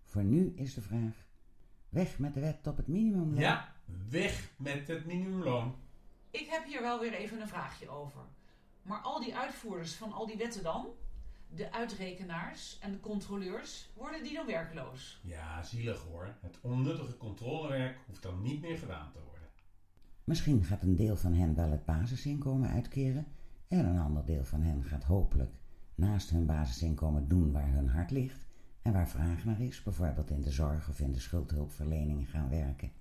Voor 0.03 0.23
nu 0.23 0.53
is 0.55 0.73
de 0.73 0.81
vraag: 0.81 1.25
weg 1.89 2.19
met 2.19 2.33
de 2.33 2.39
wet 2.39 2.67
op 2.67 2.77
het 2.77 2.87
minimumloon. 2.87 3.39
Ja, 3.39 3.75
weg 4.09 4.51
met 4.57 4.87
het 4.87 5.05
minimumloon. 5.05 5.75
Ik 6.31 6.47
heb 6.47 6.65
hier 6.65 6.81
wel 6.81 6.99
weer 6.99 7.13
even 7.13 7.41
een 7.41 7.47
vraagje 7.47 7.89
over. 7.89 8.21
Maar 8.89 8.99
al 8.99 9.19
die 9.19 9.35
uitvoerders 9.35 9.93
van 9.93 10.11
al 10.11 10.25
die 10.25 10.37
wetten 10.37 10.63
dan? 10.63 10.87
De 11.55 11.71
uitrekenaars 11.71 12.79
en 12.79 12.91
de 12.91 12.99
controleurs, 12.99 13.89
worden 13.95 14.23
die 14.23 14.33
dan 14.33 14.45
werkloos? 14.45 15.21
Ja, 15.23 15.63
zielig 15.63 16.01
hoor. 16.01 16.35
Het 16.41 16.57
onnuttige 16.61 17.17
controlewerk 17.17 17.97
hoeft 18.07 18.21
dan 18.21 18.41
niet 18.41 18.61
meer 18.61 18.77
gedaan 18.77 19.11
te 19.11 19.19
worden. 19.25 19.47
Misschien 20.23 20.63
gaat 20.63 20.83
een 20.83 20.95
deel 20.95 21.17
van 21.17 21.33
hen 21.33 21.55
wel 21.55 21.71
het 21.71 21.85
basisinkomen 21.85 22.69
uitkeren 22.69 23.27
en 23.67 23.85
een 23.85 23.99
ander 23.99 24.25
deel 24.25 24.43
van 24.43 24.61
hen 24.61 24.83
gaat 24.83 25.03
hopelijk 25.03 25.51
naast 25.95 26.29
hun 26.29 26.45
basisinkomen 26.45 27.27
doen 27.27 27.51
waar 27.51 27.71
hun 27.71 27.89
hart 27.89 28.11
ligt 28.11 28.45
en 28.81 28.93
waar 28.93 29.09
vraag 29.09 29.45
naar 29.45 29.61
is, 29.61 29.83
bijvoorbeeld 29.83 30.29
in 30.29 30.41
de 30.41 30.51
zorg 30.51 30.89
of 30.89 30.99
in 30.99 31.11
de 31.11 31.19
schuldhulpverlening 31.19 32.29
gaan 32.29 32.49
werken. 32.49 32.91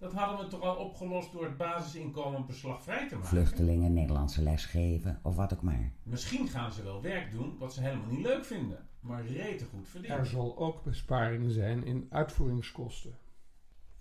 Dat 0.00 0.12
hadden 0.12 0.44
we 0.44 0.50
toch 0.50 0.60
al 0.60 0.76
opgelost 0.76 1.32
door 1.32 1.44
het 1.44 1.56
basisinkomen 1.56 2.46
beslagvrij 2.46 3.08
te 3.08 3.14
maken? 3.14 3.28
Vluchtelingen 3.28 3.92
Nederlandse 3.92 4.42
les 4.42 4.64
geven 4.64 5.20
of 5.22 5.36
wat 5.36 5.52
ook 5.52 5.62
maar. 5.62 5.92
Misschien 6.02 6.48
gaan 6.48 6.72
ze 6.72 6.82
wel 6.82 7.02
werk 7.02 7.30
doen 7.30 7.56
wat 7.58 7.74
ze 7.74 7.80
helemaal 7.80 8.08
niet 8.10 8.26
leuk 8.26 8.44
vinden, 8.44 8.88
maar 9.00 9.26
rete 9.26 9.64
goed 9.64 9.84
Er 9.84 9.90
verdienen. 9.90 10.26
zal 10.26 10.58
ook 10.58 10.82
besparing 10.82 11.50
zijn 11.50 11.84
in 11.84 12.06
uitvoeringskosten. 12.10 13.18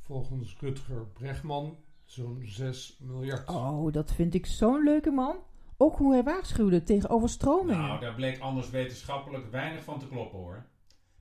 Volgens 0.02 0.58
Rutger 0.60 1.06
Bregman 1.14 1.78
zo'n 2.06 2.39
6 2.43 2.97
miljard. 3.02 3.50
Oh, 3.50 3.93
dat 3.93 4.12
vind 4.14 4.34
ik 4.34 4.45
zo'n 4.45 4.84
leuke 4.84 5.12
man. 5.12 5.36
Ook 5.78 5.97
hoe 5.97 6.12
hij 6.14 6.24
waarschuwde 6.24 6.84
tegen 6.84 7.10
overstromingen. 7.10 7.82
Nou, 7.82 8.00
daar 8.00 8.16
bleek 8.16 8.39
anders 8.39 8.70
wetenschappelijk 8.70 9.52
weinig 9.52 9.84
van 9.84 10.00
te 10.00 10.08
kloppen 10.08 10.39
hoor. 10.39 10.66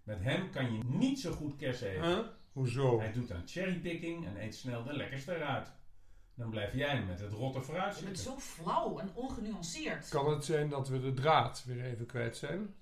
Met 0.03 0.23
hem 0.23 0.51
kan 0.51 0.73
je 0.73 0.81
niet 0.85 1.21
zo 1.21 1.33
goed 1.33 1.57
kerst 1.57 1.83
eten. 1.83 2.05
Huh? 2.05 2.19
Hoezo? 2.59 2.99
Hij 3.01 3.13
doet 3.13 3.31
aan 3.33 3.43
cherrypicking 3.47 4.27
en 4.27 4.43
eet 4.43 4.55
snel 4.55 4.83
de 4.85 4.93
lekkerste 4.97 5.35
eruit. 5.37 5.73
Dan 6.35 6.51
blijf 6.51 6.75
jij 6.75 7.05
met 7.05 7.21
het 7.21 7.33
rotte 7.33 7.63
fruit 7.63 7.99
Je 7.99 8.05
bent 8.05 8.19
zitten. 8.19 8.35
zo 8.43 8.49
flauw 8.63 8.99
en 8.99 9.11
ongenuanceerd. 9.15 10.09
Kan 10.09 10.31
het 10.31 10.45
zijn 10.45 10.69
dat 10.69 10.89
we 10.89 11.01
de 11.01 11.13
draad 11.13 11.65
weer 11.67 11.85
even 11.85 12.07
kwijt 12.07 12.37
zijn? 12.37 12.75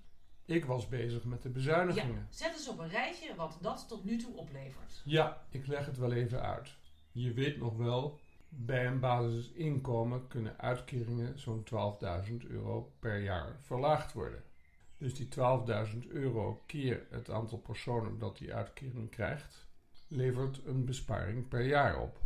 Ik 0.44 0.64
was 0.64 0.88
bezig 0.88 1.24
met 1.24 1.42
de 1.42 1.48
Ja, 1.48 1.54
bezuinigingen. 1.54 2.26
zet 2.30 2.52
eens 2.52 2.68
op 2.68 2.78
een 2.78 2.88
rijtje 2.88 3.34
wat 3.34 3.58
dat 3.60 3.84
tot 3.88 4.04
nu 4.04 4.16
toe 4.18 4.34
oplevert. 4.36 5.02
Ja, 5.04 5.42
ik 5.50 5.66
leg 5.66 5.86
het 5.86 5.98
wel 5.98 6.12
even 6.12 6.42
uit. 6.42 6.74
Je 7.12 7.32
weet 7.32 7.56
nog 7.58 7.76
wel, 7.76 8.20
bij 8.48 8.86
een 8.86 9.00
basisinkomen 9.00 10.26
kunnen 10.28 10.58
uitkeringen 10.58 11.38
zo'n 11.38 11.64
12.000 12.28 12.36
euro 12.48 12.92
per 12.98 13.18
jaar 13.22 13.56
verlaagd 13.62 14.12
worden. 14.12 14.42
Dus 14.98 15.14
die 15.14 15.28
12.000 15.92 15.98
euro 16.08 16.62
keer 16.66 17.06
het 17.10 17.30
aantal 17.30 17.58
personen 17.58 18.18
dat 18.18 18.38
die 18.38 18.54
uitkering 18.54 19.10
krijgt, 19.10 19.65
levert 20.08 20.60
een 20.64 20.84
besparing 20.84 21.48
per 21.48 21.66
jaar 21.66 22.00
op. 22.00 22.20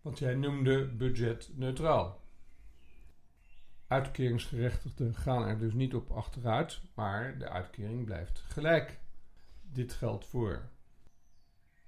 Wat 0.00 0.18
jij 0.18 0.34
noemde 0.34 0.86
budgetneutraal. 0.86 2.20
Uitkeringsgerechtigden 3.86 5.14
gaan 5.14 5.46
er 5.46 5.58
dus 5.58 5.72
niet 5.72 5.94
op 5.94 6.10
achteruit, 6.10 6.80
maar 6.94 7.38
de 7.38 7.48
uitkering 7.48 8.04
blijft 8.04 8.38
gelijk. 8.38 9.00
Dit 9.62 9.92
geldt 9.92 10.26
voor 10.26 10.68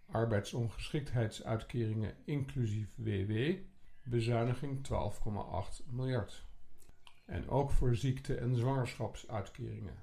arbeidsongeschiktheidsuitkeringen 0.07 2.15
inclusief 2.25 2.95
WW, 2.97 3.53
bezuiniging 4.03 4.83
12,8 4.83 5.85
miljard. 5.87 6.45
En 7.25 7.49
ook 7.49 7.71
voor 7.71 7.97
ziekte- 7.97 8.37
en 8.37 8.57
zwangerschapsuitkeringen, 8.57 9.97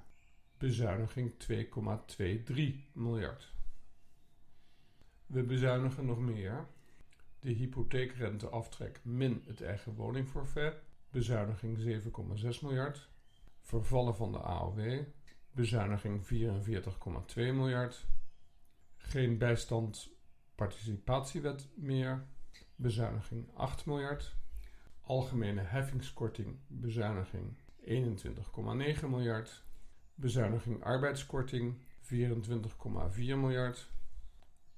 bezuiniging 0.58 1.38
2,23 1.38 2.88
miljard. 2.92 3.52
We 5.32 5.42
bezuinigen 5.42 6.06
nog 6.06 6.18
meer. 6.18 6.66
De 7.40 7.50
hypotheekrenteaftrek 7.50 9.00
min 9.04 9.42
het 9.46 9.62
eigen 9.62 9.94
woningforfait, 9.94 10.74
bezuiniging 11.10 11.78
7,6 11.78 12.60
miljard. 12.62 13.08
Vervallen 13.60 14.16
van 14.16 14.32
de 14.32 14.38
AOW, 14.38 15.04
bezuiniging 15.52 16.26
44,2 16.26 17.34
miljard. 17.34 18.06
Geen 18.96 19.38
bijstand 19.38 20.10
participatiewet 20.54 21.68
meer, 21.74 22.26
bezuiniging 22.76 23.48
8 23.54 23.86
miljard. 23.86 24.36
Algemene 25.00 25.60
heffingskorting, 25.60 26.58
bezuiniging 26.66 27.56
21,9 27.84 29.08
miljard. 29.08 29.64
Bezuiniging 30.14 30.82
arbeidskorting 30.82 31.80
24,4 32.00 33.16
miljard. 33.16 33.90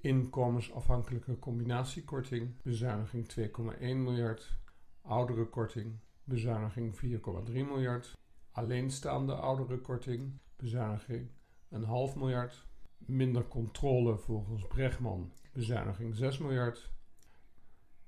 Inkomensafhankelijke 0.05 1.39
combinatiekorting, 1.39 2.61
bezuiniging 2.63 3.27
2,1 3.27 3.79
miljard. 3.79 4.57
Ouderenkorting, 5.01 5.99
bezuiniging 6.23 6.95
4,3 6.95 7.51
miljard. 7.51 8.17
Alleenstaande 8.51 9.33
ouderenkorting, 9.33 10.39
bezuiniging 10.55 11.29
een 11.69 11.83
half 11.83 12.15
miljard. 12.15 12.67
Minder 12.97 13.47
controle 13.47 14.17
volgens 14.17 14.67
Bregman, 14.67 15.33
bezuiniging 15.53 16.15
6 16.15 16.37
miljard. 16.37 16.91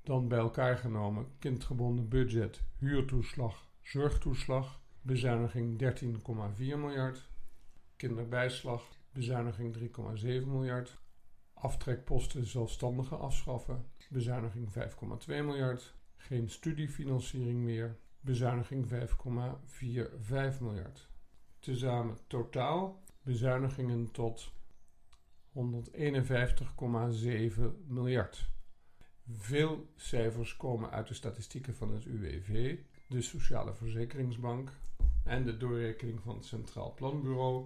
Dan 0.04 0.28
bij 0.28 0.39
elkaar 0.39 0.78
genomen 0.78 1.26
kindgebonden 1.39 2.10
budget, 2.10 2.62
huurtoeslag, 2.80 3.68
zorgtoeslag, 3.82 4.82
bezuiniging 5.02 5.84
13,4 6.58 6.58
miljard. 6.58 7.30
Kinderbijslag, 7.95 8.84
bezuiniging 9.12 9.78
3,7 9.78 10.48
miljard. 10.48 11.06
Aftrekposten 11.60 12.45
zelfstandigen 12.45 13.20
afschaffen, 13.20 13.86
bezuiniging 14.10 14.74
5,2 14.74 15.28
miljard. 15.28 15.95
Geen 16.16 16.49
studiefinanciering 16.49 17.60
meer, 17.60 17.97
bezuiniging 18.20 18.88
5,45 18.88 20.62
miljard. 20.62 21.10
Tezamen 21.60 22.18
totaal 22.28 23.03
bezuinigingen 23.22 24.12
tot 24.12 24.51
151,7 25.53 25.62
miljard. 27.88 28.49
Veel 29.30 29.91
cijfers 29.95 30.58
komen 30.58 30.91
uit 30.91 31.08
de 31.08 31.14
statistieken 31.14 31.76
van 31.76 31.93
het 31.93 32.05
UWV, 32.05 32.78
de 33.08 33.22
Sociale 33.22 33.74
Verzekeringsbank 33.74 34.72
en 35.24 35.43
de 35.43 35.58
doorrekening 35.58 36.22
van 36.22 36.36
het 36.36 36.45
Centraal 36.45 36.93
Planbureau 36.93 37.66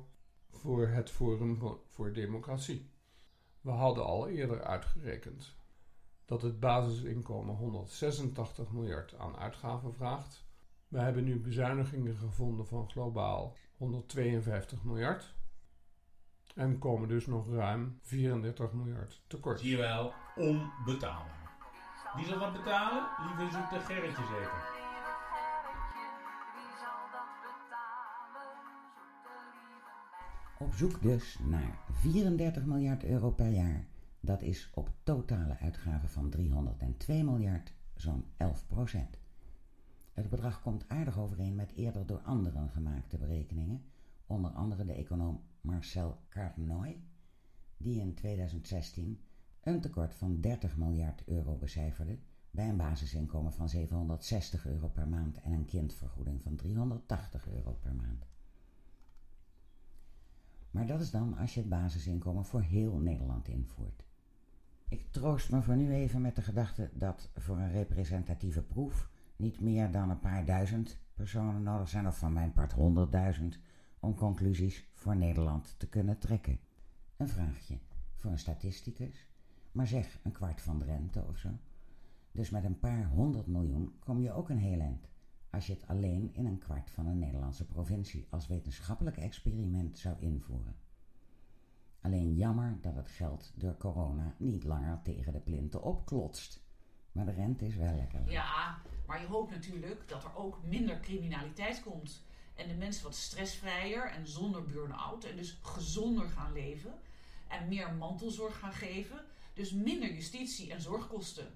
voor 0.50 0.88
het 0.88 1.10
Forum 1.10 1.58
voor- 1.88 2.14
Democratie. 2.14 2.91
We 3.62 3.72
hadden 3.72 4.06
al 4.06 4.28
eerder 4.28 4.64
uitgerekend 4.64 5.56
dat 6.26 6.42
het 6.42 6.60
basisinkomen 6.60 7.56
186 7.56 8.72
miljard 8.72 9.18
aan 9.18 9.38
uitgaven 9.38 9.94
vraagt. 9.94 10.46
We 10.88 11.00
hebben 11.00 11.24
nu 11.24 11.40
bezuinigingen 11.40 12.16
gevonden 12.16 12.68
van 12.68 12.90
globaal 12.90 13.58
152 13.78 14.84
miljard. 14.84 15.34
En 16.56 16.78
komen 16.80 17.08
dus 17.08 17.26
nog 17.26 17.50
ruim 17.50 18.00
34 18.02 18.72
miljard 18.72 19.22
tekort. 19.28 19.60
Zie 19.60 19.78
je 19.78 20.12
onbetaalbaar. 20.36 21.40
Wie 22.16 22.26
zal 22.26 22.40
dat 22.40 22.54
betalen? 22.54 23.08
Lieve 23.28 23.52
zoete 23.52 23.80
Gerritje 23.80 24.26
zeker. 24.26 24.71
Op 30.62 30.74
zoek 30.74 31.02
dus 31.02 31.40
naar 31.44 31.80
34 31.92 32.66
miljard 32.66 33.04
euro 33.04 33.32
per 33.32 33.50
jaar. 33.50 33.86
Dat 34.20 34.42
is 34.42 34.70
op 34.74 34.92
totale 35.04 35.58
uitgaven 35.58 36.10
van 36.10 36.30
302 36.30 37.24
miljard 37.24 37.74
zo'n 37.96 38.26
11 38.38 38.68
procent. 38.68 39.18
Het 40.14 40.30
bedrag 40.30 40.62
komt 40.62 40.90
aardig 40.90 41.20
overeen 41.20 41.56
met 41.56 41.72
eerder 41.76 42.06
door 42.06 42.20
anderen 42.20 42.70
gemaakte 42.70 43.18
berekeningen, 43.18 43.84
onder 44.26 44.52
andere 44.52 44.86
de 44.86 44.94
econoom 44.94 45.42
Marcel 45.62 46.18
Carnoy, 46.30 47.02
die 47.78 48.00
in 48.00 48.14
2016 48.14 49.22
een 49.62 49.82
tekort 49.82 50.16
van 50.16 50.42
30 50.42 50.78
miljard 50.78 51.24
euro 51.26 51.56
becijferde 51.58 52.18
bij 52.52 52.70
een 52.70 52.78
basisinkomen 52.78 53.54
van 53.54 53.70
760 53.70 54.66
euro 54.66 54.88
per 54.88 55.08
maand 55.08 55.42
en 55.42 55.52
een 55.52 55.66
kindvergoeding 55.66 56.42
van 56.42 56.56
380 56.56 57.48
euro 57.50 57.72
per 57.82 57.96
maand. 57.96 58.26
Maar 60.72 60.86
dat 60.86 61.02
is 61.02 61.12
dan 61.12 61.38
als 61.38 61.54
je 61.54 61.60
het 61.60 61.70
basisinkomen 61.70 62.46
voor 62.46 62.62
heel 62.62 62.98
Nederland 62.98 63.48
invoert. 63.48 64.04
Ik 64.88 65.12
troost 65.12 65.52
me 65.52 65.62
voor 65.62 65.76
nu 65.76 65.94
even 65.94 66.22
met 66.22 66.36
de 66.36 66.42
gedachte 66.42 66.90
dat 66.94 67.30
voor 67.36 67.58
een 67.58 67.72
representatieve 67.72 68.62
proef 68.62 69.10
niet 69.36 69.60
meer 69.60 69.92
dan 69.92 70.10
een 70.10 70.20
paar 70.20 70.46
duizend 70.46 71.00
personen 71.14 71.64
nodig 71.64 71.90
zijn, 71.90 72.08
of 72.08 72.18
van 72.18 72.34
mijn 72.34 72.54
part 72.54 72.72
honderdduizend, 72.72 73.60
om 74.00 74.16
conclusies 74.16 74.88
voor 74.94 75.16
Nederland 75.16 75.76
te 75.78 75.90
kunnen 75.90 76.18
trekken. 76.18 76.60
Een 77.18 77.30
vraagje 77.30 77.78
voor 78.16 78.32
een 78.32 78.40
statisticus, 78.40 79.28
maar 79.72 79.88
zeg 79.88 80.20
een 80.24 80.32
kwart 80.32 80.62
van 80.62 80.80
de 80.80 80.86
rente 80.86 81.26
of 81.30 81.38
zo. 81.38 81.50
Dus 82.32 82.50
met 82.50 82.64
een 82.64 82.80
paar 82.80 83.06
honderd 83.06 83.48
miljoen 83.48 83.94
kom 84.00 84.20
je 84.20 84.32
ook 84.32 84.50
een 84.50 84.58
heel 84.58 84.80
eind. 84.80 85.11
Als 85.52 85.68
je 85.68 85.74
het 85.74 85.88
alleen 85.88 86.30
in 86.34 86.46
een 86.46 86.60
kwart 86.60 86.92
van 86.92 87.08
een 87.08 87.20
Nederlandse 87.20 87.66
provincie 87.66 88.28
als 88.30 88.48
wetenschappelijk 88.48 89.18
experiment 89.18 90.00
zou 90.00 90.16
invoeren. 90.20 90.76
Alleen 92.02 92.36
jammer 92.36 92.78
dat 92.82 92.96
het 92.96 93.08
geld 93.08 93.52
door 93.56 93.78
corona 93.78 94.36
niet 94.38 94.64
langer 94.64 95.02
tegen 95.04 95.34
de 95.34 95.40
plinten 95.40 95.84
opklotst. 95.84 96.64
Maar 97.12 97.26
de 97.26 97.32
rente 97.32 97.66
is 97.66 97.76
wel 97.76 97.96
lekker. 97.96 98.32
Ja, 98.32 98.82
maar 99.08 99.22
je 99.22 99.28
hoopt 99.28 99.52
natuurlijk 99.52 100.08
dat 100.08 100.24
er 100.24 100.36
ook 100.36 100.64
minder 100.64 101.00
criminaliteit 101.00 101.82
komt. 101.82 102.24
En 102.56 102.68
de 102.68 102.74
mensen 102.74 103.04
wat 103.04 103.16
stressvrijer 103.16 104.12
en 104.12 104.28
zonder 104.28 104.66
burn-out 104.66 105.24
en 105.24 105.36
dus 105.36 105.60
gezonder 105.62 106.30
gaan 106.30 106.54
leven. 106.54 106.94
En 107.48 107.68
meer 107.68 107.94
mantelzorg 107.94 108.60
gaan 108.60 108.74
geven. 108.74 109.26
Dus 109.54 109.72
minder 109.72 110.14
justitie 110.14 110.72
en 110.72 110.82
zorgkosten. 110.82 111.48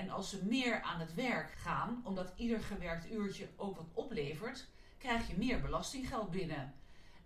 En 0.00 0.10
als 0.10 0.30
ze 0.30 0.44
meer 0.44 0.82
aan 0.82 1.00
het 1.00 1.14
werk 1.14 1.50
gaan, 1.50 2.00
omdat 2.04 2.32
ieder 2.36 2.60
gewerkt 2.60 3.12
uurtje 3.12 3.48
ook 3.56 3.76
wat 3.76 3.90
oplevert, 3.92 4.68
krijg 4.98 5.28
je 5.28 5.38
meer 5.38 5.60
belastinggeld 5.60 6.30
binnen. 6.30 6.72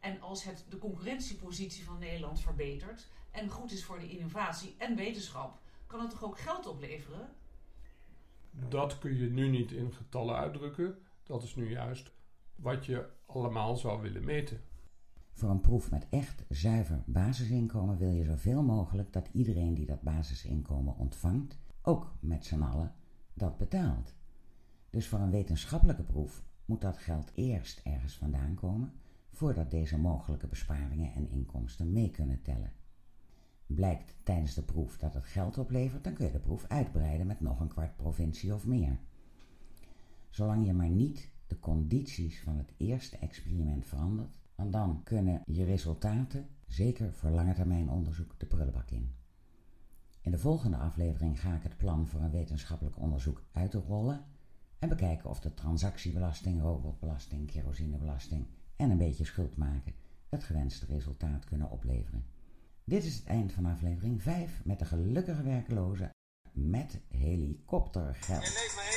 En 0.00 0.20
als 0.20 0.44
het 0.44 0.64
de 0.68 0.78
concurrentiepositie 0.78 1.84
van 1.84 1.98
Nederland 1.98 2.40
verbetert 2.40 3.08
en 3.30 3.48
goed 3.48 3.72
is 3.72 3.84
voor 3.84 3.98
de 3.98 4.08
innovatie 4.08 4.74
en 4.78 4.96
wetenschap, 4.96 5.58
kan 5.86 6.00
het 6.00 6.10
toch 6.10 6.24
ook 6.24 6.38
geld 6.38 6.66
opleveren? 6.66 7.28
Dat 8.50 8.98
kun 8.98 9.16
je 9.18 9.30
nu 9.30 9.48
niet 9.48 9.72
in 9.72 9.92
getallen 9.92 10.36
uitdrukken. 10.36 10.98
Dat 11.22 11.42
is 11.42 11.54
nu 11.54 11.70
juist 11.70 12.10
wat 12.54 12.86
je 12.86 13.08
allemaal 13.26 13.76
zou 13.76 14.02
willen 14.02 14.24
meten. 14.24 14.60
Voor 15.32 15.50
een 15.50 15.60
proef 15.60 15.90
met 15.90 16.06
echt 16.10 16.44
zuiver 16.48 17.02
basisinkomen 17.06 17.98
wil 17.98 18.10
je 18.10 18.24
zoveel 18.24 18.62
mogelijk 18.62 19.12
dat 19.12 19.28
iedereen 19.32 19.74
die 19.74 19.86
dat 19.86 20.02
basisinkomen 20.02 20.96
ontvangt, 20.96 21.58
ook 21.86 22.12
met 22.20 22.44
z'n 22.44 22.62
allen, 22.62 22.94
dat 23.34 23.58
betaalt. 23.58 24.14
Dus 24.90 25.08
voor 25.08 25.18
een 25.18 25.30
wetenschappelijke 25.30 26.02
proef 26.02 26.44
moet 26.64 26.80
dat 26.80 26.98
geld 26.98 27.30
eerst 27.34 27.80
ergens 27.84 28.16
vandaan 28.16 28.54
komen, 28.54 28.92
voordat 29.32 29.70
deze 29.70 29.98
mogelijke 29.98 30.46
besparingen 30.46 31.12
en 31.14 31.28
inkomsten 31.28 31.92
mee 31.92 32.10
kunnen 32.10 32.42
tellen. 32.42 32.72
Blijkt 33.66 34.16
tijdens 34.22 34.54
de 34.54 34.62
proef 34.62 34.98
dat 34.98 35.14
het 35.14 35.24
geld 35.24 35.58
oplevert, 35.58 36.04
dan 36.04 36.14
kun 36.14 36.26
je 36.26 36.32
de 36.32 36.38
proef 36.38 36.64
uitbreiden 36.68 37.26
met 37.26 37.40
nog 37.40 37.60
een 37.60 37.68
kwart 37.68 37.96
provincie 37.96 38.54
of 38.54 38.66
meer. 38.66 38.98
Zolang 40.30 40.66
je 40.66 40.72
maar 40.72 40.90
niet 40.90 41.30
de 41.46 41.58
condities 41.58 42.40
van 42.40 42.56
het 42.56 42.72
eerste 42.76 43.18
experiment 43.18 43.86
verandert, 43.86 44.38
want 44.54 44.72
dan 44.72 45.02
kunnen 45.02 45.42
je 45.46 45.64
resultaten, 45.64 46.48
zeker 46.66 47.12
voor 47.12 47.30
langetermijn 47.30 47.90
onderzoek, 47.90 48.34
de 48.38 48.46
prullenbak 48.46 48.90
in. 48.90 49.23
In 50.24 50.30
de 50.30 50.38
volgende 50.38 50.76
aflevering 50.76 51.40
ga 51.40 51.54
ik 51.54 51.62
het 51.62 51.76
plan 51.76 52.06
voor 52.06 52.20
een 52.20 52.30
wetenschappelijk 52.30 52.98
onderzoek 52.98 53.42
uitrollen 53.52 54.24
en 54.78 54.88
bekijken 54.88 55.30
of 55.30 55.40
de 55.40 55.54
transactiebelasting, 55.54 56.60
robotbelasting, 56.60 57.50
kerosinebelasting 57.50 58.46
en 58.76 58.90
een 58.90 58.98
beetje 58.98 59.24
schuld 59.24 59.56
maken 59.56 59.94
het 60.28 60.44
gewenste 60.44 60.86
resultaat 60.86 61.44
kunnen 61.44 61.70
opleveren. 61.70 62.24
Dit 62.84 63.04
is 63.04 63.14
het 63.14 63.26
eind 63.26 63.52
van 63.52 63.66
aflevering 63.66 64.22
5 64.22 64.64
met 64.64 64.78
de 64.78 64.84
gelukkige 64.84 65.42
werklozen 65.42 66.10
met 66.52 67.00
helikoptergeld. 67.08 68.93